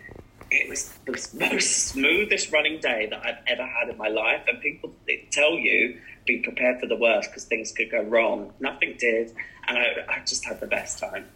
it 0.55 0.69
was 0.69 0.89
the 1.05 1.49
most 1.51 1.89
smoothest 1.89 2.53
running 2.53 2.79
day 2.81 3.07
that 3.11 3.25
I've 3.25 3.39
ever 3.47 3.67
had 3.67 3.89
in 3.89 3.99
my 3.99 4.09
life. 4.09 4.43
And 4.47 4.61
people 4.61 4.93
tell 5.31 5.53
you, 5.53 5.99
be 6.27 6.39
prepared 6.39 6.81
for 6.81 6.87
the 6.87 6.97
worst 6.97 7.31
because 7.31 7.45
things 7.45 7.73
could 7.73 7.91
go 7.91 8.03
wrong. 8.03 8.53
Nothing 8.61 8.95
did. 8.99 9.35
And 9.67 9.79
I, 9.79 9.85
I, 10.09 10.19
just 10.25 10.45
had 10.45 10.61
the 10.61 10.67
best 10.67 10.99
time. 10.99 11.27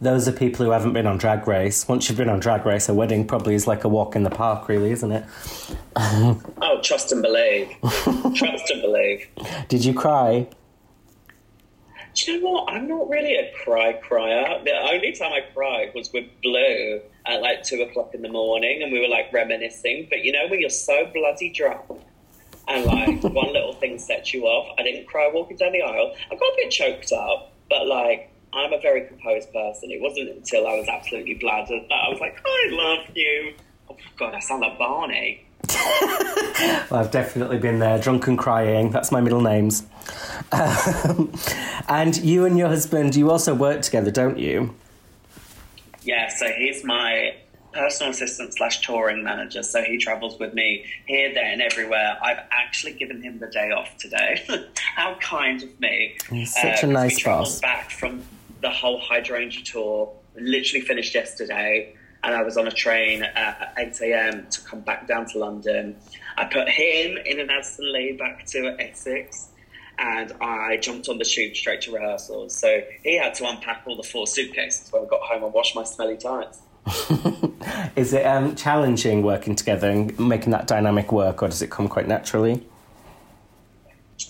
Those 0.00 0.28
are 0.28 0.32
people 0.32 0.64
who 0.64 0.72
haven't 0.72 0.92
been 0.92 1.06
on 1.06 1.18
Drag 1.18 1.46
Race. 1.46 1.88
Once 1.88 2.08
you've 2.08 2.18
been 2.18 2.28
on 2.28 2.40
Drag 2.40 2.66
Race, 2.66 2.88
a 2.88 2.94
wedding 2.94 3.26
probably 3.26 3.54
is 3.54 3.66
like 3.66 3.84
a 3.84 3.88
walk 3.88 4.14
in 4.14 4.24
the 4.24 4.30
park, 4.30 4.68
really, 4.68 4.90
isn't 4.90 5.12
it? 5.12 5.24
oh, 5.96 6.80
trust 6.82 7.12
and 7.12 7.22
believe. 7.22 7.70
trust 8.34 8.70
and 8.70 8.82
believe. 8.82 9.26
Did 9.68 9.84
you 9.84 9.94
cry? 9.94 10.48
Do 12.14 12.32
you 12.32 12.40
know 12.40 12.50
what? 12.50 12.72
I'm 12.72 12.88
not 12.88 13.08
really 13.08 13.36
a 13.36 13.52
cry 13.64 13.92
crier. 13.94 14.62
The 14.64 14.74
only 14.74 15.12
time 15.12 15.32
I 15.32 15.40
cried 15.54 15.92
was 15.94 16.12
with 16.12 16.24
Blu 16.42 17.00
at 17.26 17.42
like 17.42 17.62
two 17.62 17.82
o'clock 17.82 18.14
in 18.14 18.22
the 18.22 18.28
morning, 18.28 18.82
and 18.82 18.92
we 18.92 19.00
were 19.00 19.08
like 19.08 19.32
reminiscing. 19.32 20.06
But 20.10 20.24
you 20.24 20.32
know, 20.32 20.46
when 20.48 20.60
you're 20.60 20.70
so 20.70 21.06
bloody 21.12 21.50
drunk 21.50 21.82
and 22.68 22.84
like 22.84 23.22
one 23.34 23.52
little 23.52 23.74
thing 23.74 23.98
sets 23.98 24.32
you 24.32 24.44
off, 24.44 24.74
I 24.78 24.82
didn't 24.82 25.06
cry 25.06 25.30
walking 25.32 25.56
down 25.56 25.72
the 25.72 25.82
aisle. 25.82 26.14
I 26.30 26.34
got 26.34 26.44
a 26.44 26.54
bit 26.56 26.70
choked 26.70 27.12
up, 27.12 27.52
but 27.68 27.86
like 27.86 28.30
I'm 28.52 28.72
a 28.72 28.80
very 28.80 29.06
composed 29.06 29.52
person. 29.52 29.90
It 29.90 30.00
wasn't 30.00 30.30
until 30.30 30.66
I 30.66 30.74
was 30.76 30.88
absolutely 30.88 31.34
bladdered 31.34 31.88
that 31.88 31.94
I 31.94 32.08
was 32.08 32.20
like, 32.20 32.38
I 32.44 32.66
love 32.70 33.06
you. 33.14 33.54
Oh 33.90 33.96
God, 34.16 34.34
I 34.34 34.40
sound 34.40 34.62
like 34.62 34.78
Barney. 34.78 35.44
well, 35.68 36.86
I've 37.00 37.10
definitely 37.10 37.58
been 37.58 37.80
there, 37.80 37.98
drunk 37.98 38.26
and 38.28 38.38
crying. 38.38 38.90
That's 38.90 39.12
my 39.12 39.20
middle 39.20 39.40
names. 39.40 39.84
Um, 40.52 41.32
and 41.88 42.16
you 42.18 42.44
and 42.44 42.56
your 42.56 42.68
husband, 42.68 43.16
you 43.16 43.30
also 43.32 43.52
work 43.52 43.82
together, 43.82 44.12
don't 44.12 44.38
you? 44.38 44.74
Yeah, 46.06 46.28
so 46.28 46.46
he's 46.52 46.84
my 46.84 47.34
personal 47.72 48.12
assistant 48.12 48.54
slash 48.54 48.80
touring 48.86 49.24
manager. 49.24 49.62
So 49.64 49.82
he 49.82 49.98
travels 49.98 50.38
with 50.38 50.54
me 50.54 50.86
here, 51.06 51.34
there, 51.34 51.44
and 51.44 51.60
everywhere. 51.60 52.16
I've 52.22 52.44
actually 52.52 52.92
given 52.92 53.20
him 53.20 53.40
the 53.40 53.48
day 53.48 53.70
off 53.70 53.96
today. 53.98 54.44
How 54.94 55.16
kind 55.16 55.62
of 55.62 55.80
me! 55.80 56.16
He's 56.30 56.54
such 56.54 56.84
uh, 56.84 56.86
a 56.86 56.90
nice 56.90 57.22
boss. 57.22 57.60
Back 57.60 57.90
from 57.90 58.22
the 58.62 58.70
whole 58.70 59.00
hydrangea 59.00 59.64
tour, 59.64 60.12
literally 60.36 60.86
finished 60.86 61.12
yesterday, 61.12 61.94
and 62.22 62.34
I 62.34 62.42
was 62.42 62.56
on 62.56 62.68
a 62.68 62.72
train 62.72 63.24
at 63.24 63.74
8 63.76 64.00
a.m. 64.02 64.46
to 64.48 64.60
come 64.60 64.80
back 64.80 65.08
down 65.08 65.26
to 65.26 65.38
London. 65.38 65.96
I 66.36 66.44
put 66.44 66.68
him 66.68 67.18
in 67.24 67.40
an 67.40 67.50
Addison 67.50 67.92
Lee 67.92 68.12
back 68.12 68.46
to 68.46 68.76
Essex 68.80 69.48
and 69.98 70.32
I 70.40 70.76
jumped 70.76 71.08
on 71.08 71.18
the 71.18 71.24
tube 71.24 71.56
straight 71.56 71.82
to 71.82 71.92
rehearsals. 71.92 72.56
So 72.56 72.82
he 73.02 73.16
had 73.16 73.34
to 73.34 73.48
unpack 73.48 73.82
all 73.86 73.96
the 73.96 74.02
four 74.02 74.26
suitcases 74.26 74.90
when 74.92 75.02
I 75.02 75.06
got 75.06 75.20
home 75.22 75.44
and 75.44 75.52
wash 75.52 75.74
my 75.74 75.84
smelly 75.84 76.16
tights. 76.16 76.60
Is 77.96 78.12
it 78.12 78.24
um, 78.26 78.54
challenging 78.54 79.22
working 79.22 79.56
together 79.56 79.90
and 79.90 80.16
making 80.18 80.52
that 80.52 80.66
dynamic 80.66 81.10
work, 81.10 81.42
or 81.42 81.48
does 81.48 81.62
it 81.62 81.70
come 81.70 81.88
quite 81.88 82.06
naturally? 82.06 82.64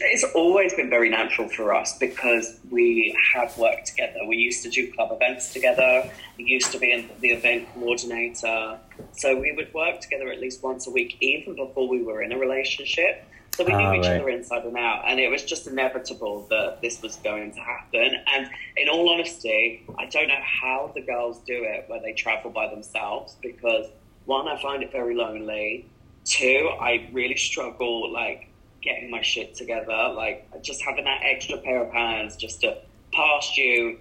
It's 0.01 0.25
always 0.35 0.75
been 0.75 0.91
very 0.91 1.09
natural 1.09 1.49
for 1.49 1.75
us 1.75 1.97
because 1.99 2.59
we 2.71 3.17
have 3.35 3.57
worked 3.57 3.87
together. 3.87 4.21
We 4.27 4.37
used 4.37 4.63
to 4.65 4.71
do 4.71 4.93
club 4.93 5.11
events 5.13 5.53
together. 5.53 6.11
We 6.39 6.45
used 6.45 6.73
to 6.73 6.79
be 6.79 7.09
the 7.21 7.29
event 7.29 7.69
coordinator. 7.75 8.79
So 9.13 9.39
we 9.39 9.53
would 9.53 9.73
work 9.73 10.01
together 10.01 10.29
at 10.31 10.41
least 10.41 10.63
once 10.63 10.87
a 10.87 10.91
week, 10.91 11.17
even 11.21 11.55
before 11.55 11.89
we 11.89 12.03
were 12.03 12.23
in 12.23 12.33
a 12.33 12.39
relationship. 12.39 13.25
So 13.57 13.65
we 13.65 13.73
knew 13.73 13.79
Ah, 13.87 13.95
each 13.95 14.05
right. 14.05 14.21
other 14.21 14.29
inside 14.29 14.65
and 14.65 14.77
out. 14.77 15.05
And 15.09 15.19
it 15.19 15.31
was 15.31 15.43
just 15.43 15.67
inevitable 15.67 16.47
that 16.51 16.83
this 16.83 17.01
was 17.01 17.17
going 17.17 17.53
to 17.55 17.61
happen. 17.61 18.13
And 18.35 18.51
in 18.77 18.91
all 18.91 19.09
honesty, 19.09 19.83
I 19.99 20.05
don't 20.07 20.29
know 20.29 20.43
how 20.43 20.93
the 20.95 21.01
girls 21.01 21.39
do 21.47 21.65
it 21.65 21.87
where 21.89 22.01
they 22.03 22.13
travel 22.13 22.51
by 22.51 22.69
themselves 22.69 23.37
because 23.41 23.87
one, 24.27 24.47
I 24.47 24.61
find 24.61 24.83
it 24.83 24.93
very 24.93 25.15
lonely. 25.15 25.87
Two, 26.27 26.69
I 26.79 27.09
really 27.13 27.37
struggle 27.37 28.13
like 28.13 28.49
getting 28.83 29.11
my 29.11 29.23
shit 29.23 29.55
together, 29.55 30.13
like 30.15 30.47
just 30.63 30.83
having 30.83 31.05
that 31.05 31.23
extra 31.25 31.57
pair 31.57 31.83
of 31.83 31.91
hands 31.93 32.37
just 32.37 32.61
to 32.61 32.77
pass 33.15 33.57
you 33.57 33.99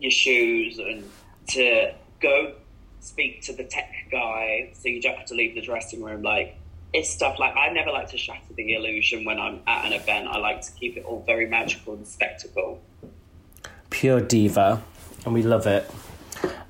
your 0.00 0.10
shoes 0.10 0.78
and 0.78 1.08
to 1.50 1.94
go 2.20 2.54
speak 2.98 3.40
to 3.42 3.52
the 3.52 3.62
tech 3.62 3.92
guy 4.10 4.70
so 4.74 4.88
you 4.88 5.00
don't 5.00 5.16
have 5.16 5.26
to 5.26 5.34
leave 5.34 5.54
the 5.54 5.60
dressing 5.60 6.02
room. 6.02 6.22
Like 6.22 6.56
it's 6.92 7.10
stuff 7.10 7.38
like 7.38 7.54
I 7.56 7.72
never 7.72 7.90
like 7.90 8.10
to 8.10 8.18
shatter 8.18 8.54
the 8.54 8.74
illusion 8.74 9.24
when 9.24 9.38
I'm 9.38 9.60
at 9.66 9.84
an 9.84 9.92
event. 9.92 10.28
I 10.28 10.38
like 10.38 10.62
to 10.62 10.72
keep 10.72 10.96
it 10.96 11.04
all 11.04 11.22
very 11.26 11.46
magical 11.46 11.94
and 11.94 12.06
spectacle. 12.06 12.80
Pure 13.90 14.22
diva, 14.22 14.82
and 15.24 15.34
we 15.34 15.42
love 15.42 15.66
it. 15.66 15.90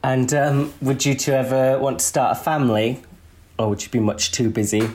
And 0.03 0.33
um, 0.35 0.73
would 0.81 1.05
you 1.05 1.15
two 1.15 1.33
ever 1.33 1.79
want 1.79 2.01
to 2.01 2.05
start 2.05 2.37
a 2.37 2.41
family, 2.41 3.03
or 3.59 3.69
would 3.71 3.83
you 3.83 3.89
be 3.89 4.01
much 4.01 4.33
too 4.33 4.51
busy? 4.51 4.89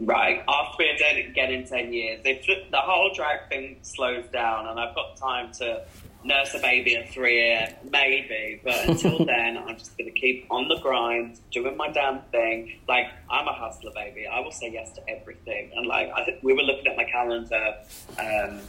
Right, 0.00 0.42
after 0.48 0.76
we're 0.78 0.96
dead, 0.96 1.34
get 1.34 1.52
in 1.52 1.66
10 1.66 1.92
years, 1.92 2.20
if 2.24 2.44
the 2.46 2.78
whole 2.78 3.12
drag 3.14 3.48
thing 3.48 3.76
slows 3.82 4.26
down 4.32 4.66
and 4.66 4.78
I've 4.78 4.94
got 4.94 5.16
time 5.16 5.52
to 5.54 5.84
nurse 6.24 6.54
a 6.54 6.58
baby 6.58 6.96
at 6.96 7.10
three 7.10 7.36
year, 7.36 7.76
maybe. 7.90 8.60
But 8.64 8.88
until 8.88 9.24
then, 9.24 9.58
I'm 9.58 9.76
just 9.76 9.96
going 9.96 10.12
to 10.12 10.18
keep 10.18 10.46
on 10.50 10.68
the 10.68 10.78
grind, 10.80 11.38
doing 11.52 11.76
my 11.76 11.90
damn 11.90 12.22
thing. 12.32 12.80
Like, 12.88 13.06
I'm 13.30 13.46
a 13.46 13.52
hustler, 13.52 13.92
baby. 13.94 14.26
I 14.26 14.40
will 14.40 14.52
say 14.52 14.70
yes 14.72 14.92
to 14.92 15.08
everything. 15.08 15.72
And, 15.76 15.86
like, 15.86 16.10
I, 16.14 16.24
think 16.24 16.42
we 16.42 16.52
were 16.52 16.62
looking 16.62 16.86
at 16.86 16.96
my 16.96 17.04
calendar 17.04 17.74
um, 18.18 18.60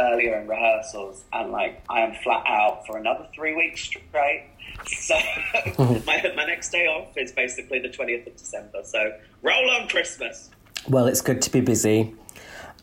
earlier 0.00 0.40
in 0.40 0.48
rehearsals, 0.48 1.24
and, 1.32 1.52
like, 1.52 1.82
I 1.88 2.00
am 2.00 2.14
flat 2.22 2.44
out 2.46 2.86
for 2.86 2.96
another 2.96 3.26
three 3.34 3.54
weeks 3.54 3.82
straight. 3.82 4.48
So, 4.86 5.14
my, 5.78 6.32
my 6.34 6.46
next 6.46 6.70
day 6.70 6.86
off 6.86 7.16
is 7.16 7.32
basically 7.32 7.78
the 7.78 7.88
20th 7.88 8.26
of 8.26 8.36
December. 8.36 8.80
So, 8.84 9.12
roll 9.42 9.70
on 9.70 9.88
Christmas. 9.88 10.50
Well, 10.88 11.06
it's 11.06 11.20
good 11.20 11.42
to 11.42 11.50
be 11.50 11.60
busy. 11.60 12.14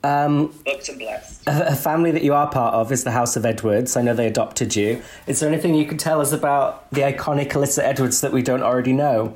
Um, 0.04 0.48
Booked 0.66 0.90
and 0.90 1.00
blessed. 1.00 1.46
a 1.48 1.72
a 1.74 1.76
family 1.76 2.12
that 2.12 2.24
you 2.24 2.34
are 2.34 2.50
part 2.50 2.74
of 2.74 2.92
is 2.92 3.04
the 3.04 3.12
House 3.12 3.36
of 3.36 3.46
Edwards. 3.46 3.98
I 3.98 4.02
know 4.02 4.14
they 4.14 4.28
adopted 4.28 4.76
you. 4.76 5.02
Is 5.28 5.40
there 5.42 5.50
anything 5.50 5.76
you 5.76 5.86
could 5.86 6.00
tell 6.00 6.22
us 6.22 6.32
about 6.32 6.90
the 6.92 7.02
iconic 7.02 7.50
Alyssa 7.50 7.80
Edwards 7.84 8.22
that 8.22 8.32
we 8.32 8.42
don't 8.42 8.64
already 8.64 8.94
know? 8.94 9.36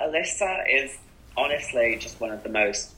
Alyssa 0.00 0.64
is 0.70 0.96
honestly 1.36 1.96
just 2.00 2.20
one 2.20 2.30
of 2.30 2.42
the 2.42 2.48
most 2.48 2.92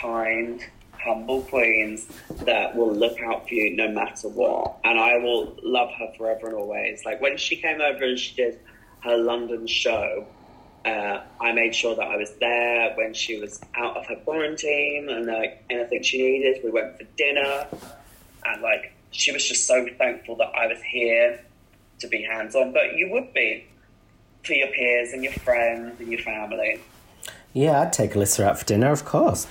kind, 0.00 0.64
humble 0.98 1.42
queens 1.42 2.06
that 2.42 2.74
will 2.74 2.92
look 2.92 3.20
out 3.20 3.46
for 3.46 3.54
you 3.54 3.76
no 3.76 3.88
matter 3.88 4.28
what. 4.28 4.76
And 4.84 4.98
I 4.98 5.18
will 5.18 5.56
love 5.62 5.90
her 5.98 6.12
forever 6.16 6.48
and 6.48 6.56
always. 6.56 7.04
Like 7.04 7.20
when 7.20 7.36
she 7.36 7.56
came 7.56 7.80
over 7.80 8.04
and 8.04 8.18
she 8.18 8.34
did 8.34 8.58
her 9.04 9.16
London 9.16 9.66
show, 9.66 10.26
uh, 10.84 11.20
I 11.40 11.52
made 11.52 11.74
sure 11.74 11.94
that 11.96 12.06
I 12.06 12.16
was 12.16 12.32
there 12.40 12.92
when 12.96 13.14
she 13.14 13.40
was 13.40 13.60
out 13.74 13.96
of 13.96 14.06
her 14.06 14.16
quarantine 14.16 15.08
and 15.08 15.26
like 15.26 15.64
anything 15.70 16.02
she 16.02 16.18
needed. 16.22 16.62
We 16.64 16.70
went 16.70 16.98
for 16.98 17.04
dinner 17.16 17.66
and 18.44 18.62
like 18.62 18.92
she 19.10 19.32
was 19.32 19.46
just 19.46 19.66
so 19.66 19.86
thankful 19.98 20.36
that 20.36 20.52
I 20.54 20.66
was 20.66 20.82
here 20.82 21.40
to 22.00 22.08
be 22.08 22.22
hands 22.22 22.54
on. 22.54 22.72
But 22.72 22.96
you 22.96 23.10
would 23.12 23.32
be 23.32 23.66
for 24.42 24.52
your 24.52 24.68
peers 24.68 25.12
and 25.12 25.22
your 25.24 25.32
friends 25.32 25.98
and 26.00 26.10
your 26.10 26.20
family. 26.20 26.80
Yeah, 27.54 27.80
I'd 27.80 27.92
take 27.92 28.12
Alyssa 28.12 28.44
out 28.44 28.58
for 28.58 28.64
dinner, 28.66 28.90
of 28.90 29.04
course. 29.04 29.46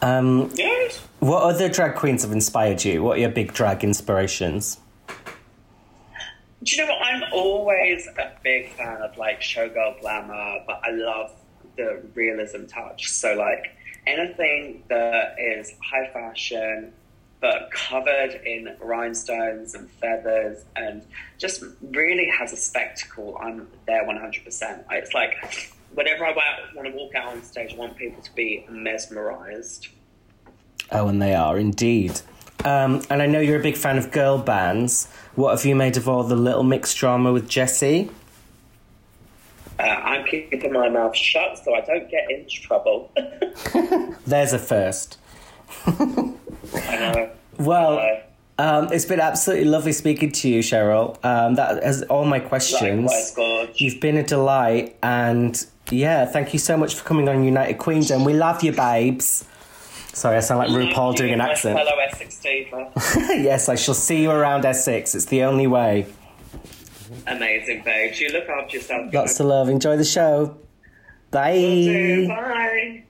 Um, 0.00 0.50
Yes. 0.54 0.98
what 1.20 1.42
other 1.42 1.68
drag 1.68 1.94
queens 1.94 2.22
have 2.22 2.32
inspired 2.32 2.84
you? 2.84 3.02
What 3.02 3.18
are 3.18 3.20
your 3.20 3.30
big 3.30 3.52
drag 3.52 3.84
inspirations? 3.84 4.78
Do 6.62 6.76
you 6.76 6.82
know 6.82 6.92
what? 6.92 7.02
I'm 7.02 7.22
always 7.32 8.06
a 8.06 8.32
big 8.42 8.72
fan 8.72 9.02
of 9.02 9.16
like 9.16 9.40
showgirl 9.40 10.00
glamour, 10.00 10.58
but 10.66 10.80
I 10.84 10.90
love 10.92 11.32
the 11.76 12.02
realism 12.14 12.66
touch. 12.66 13.10
So 13.10 13.34
like 13.34 13.74
anything 14.06 14.84
that 14.88 15.36
is 15.38 15.72
high 15.82 16.08
fashion, 16.12 16.92
but 17.40 17.70
covered 17.72 18.40
in 18.46 18.76
rhinestones 18.80 19.74
and 19.74 19.90
feathers, 19.90 20.64
and 20.76 21.04
just 21.38 21.64
really 21.90 22.28
has 22.28 22.52
a 22.52 22.56
spectacle. 22.56 23.36
I'm 23.40 23.66
there 23.86 24.04
100. 24.04 24.44
percent 24.44 24.84
It's 24.90 25.14
like 25.14 25.34
whenever 25.94 26.24
I 26.24 26.32
want 26.76 26.86
to 26.86 26.94
walk 26.94 27.14
out 27.16 27.32
on 27.32 27.42
stage, 27.42 27.74
I 27.74 27.76
want 27.76 27.96
people 27.96 28.22
to 28.22 28.34
be 28.34 28.64
mesmerized. 28.70 29.88
Oh, 30.92 31.08
and 31.08 31.20
they 31.20 31.34
are 31.34 31.58
indeed. 31.58 32.20
Um, 32.64 33.02
and 33.10 33.20
I 33.22 33.26
know 33.26 33.40
you're 33.40 33.58
a 33.58 33.62
big 33.62 33.76
fan 33.76 33.98
of 33.98 34.10
girl 34.10 34.38
bands. 34.38 35.08
What 35.34 35.50
have 35.56 35.64
you 35.64 35.74
made 35.74 35.96
of 35.96 36.08
all 36.08 36.22
the 36.22 36.36
Little 36.36 36.62
Mix 36.62 36.94
drama 36.94 37.32
with 37.32 37.48
Jesy? 37.48 38.10
Uh, 39.78 39.82
I'm 39.82 40.24
keeping 40.26 40.72
my 40.72 40.88
mouth 40.88 41.16
shut 41.16 41.58
so 41.64 41.74
I 41.74 41.80
don't 41.80 42.08
get 42.10 42.30
into 42.30 42.60
trouble. 42.60 43.10
There's 44.26 44.52
a 44.52 44.58
first. 44.58 45.18
I 45.86 46.36
know. 46.74 47.30
Well, 47.58 47.98
Uh, 47.98 48.62
um, 48.62 48.92
it's 48.92 49.06
been 49.06 49.18
absolutely 49.20 49.64
lovely 49.64 49.92
speaking 49.92 50.30
to 50.30 50.48
you, 50.48 50.60
Cheryl. 50.60 51.16
Um, 51.24 51.54
that 51.56 51.82
has 51.82 52.02
all 52.04 52.24
my 52.24 52.38
questions. 52.38 53.10
Likewise, 53.36 53.80
You've 53.80 54.00
been 54.00 54.16
a 54.18 54.22
delight, 54.22 54.94
and 55.02 55.64
yeah, 55.90 56.26
thank 56.26 56.52
you 56.52 56.58
so 56.58 56.76
much 56.76 56.94
for 56.94 57.02
coming 57.04 57.28
on 57.28 57.42
United 57.44 57.78
Queendom. 57.78 58.24
We 58.24 58.34
love 58.34 58.62
you, 58.62 58.72
babes. 58.72 59.44
Sorry, 60.12 60.36
I 60.36 60.40
sound 60.40 60.58
like 60.58 60.68
RuPaul 60.68 61.16
doing 61.16 61.32
an 61.32 61.40
accent. 61.40 61.78
fellow 61.78 61.98
Essex 61.98 62.38
diva. 62.40 62.92
yes, 63.42 63.68
I 63.68 63.76
shall 63.76 63.94
see 63.94 64.22
you 64.22 64.30
around 64.30 64.64
Essex. 64.64 65.14
It's 65.14 65.24
the 65.24 65.44
only 65.44 65.66
way. 65.66 66.06
Amazing, 67.26 67.82
babes. 67.84 68.20
You 68.20 68.28
look 68.30 68.48
after 68.48 68.76
yourself. 68.76 69.12
Lots 69.12 69.40
of 69.40 69.46
love. 69.46 69.68
Enjoy 69.68 69.96
the 69.96 70.04
show. 70.04 70.56
Bye. 71.30 72.26
Bye. 72.28 73.04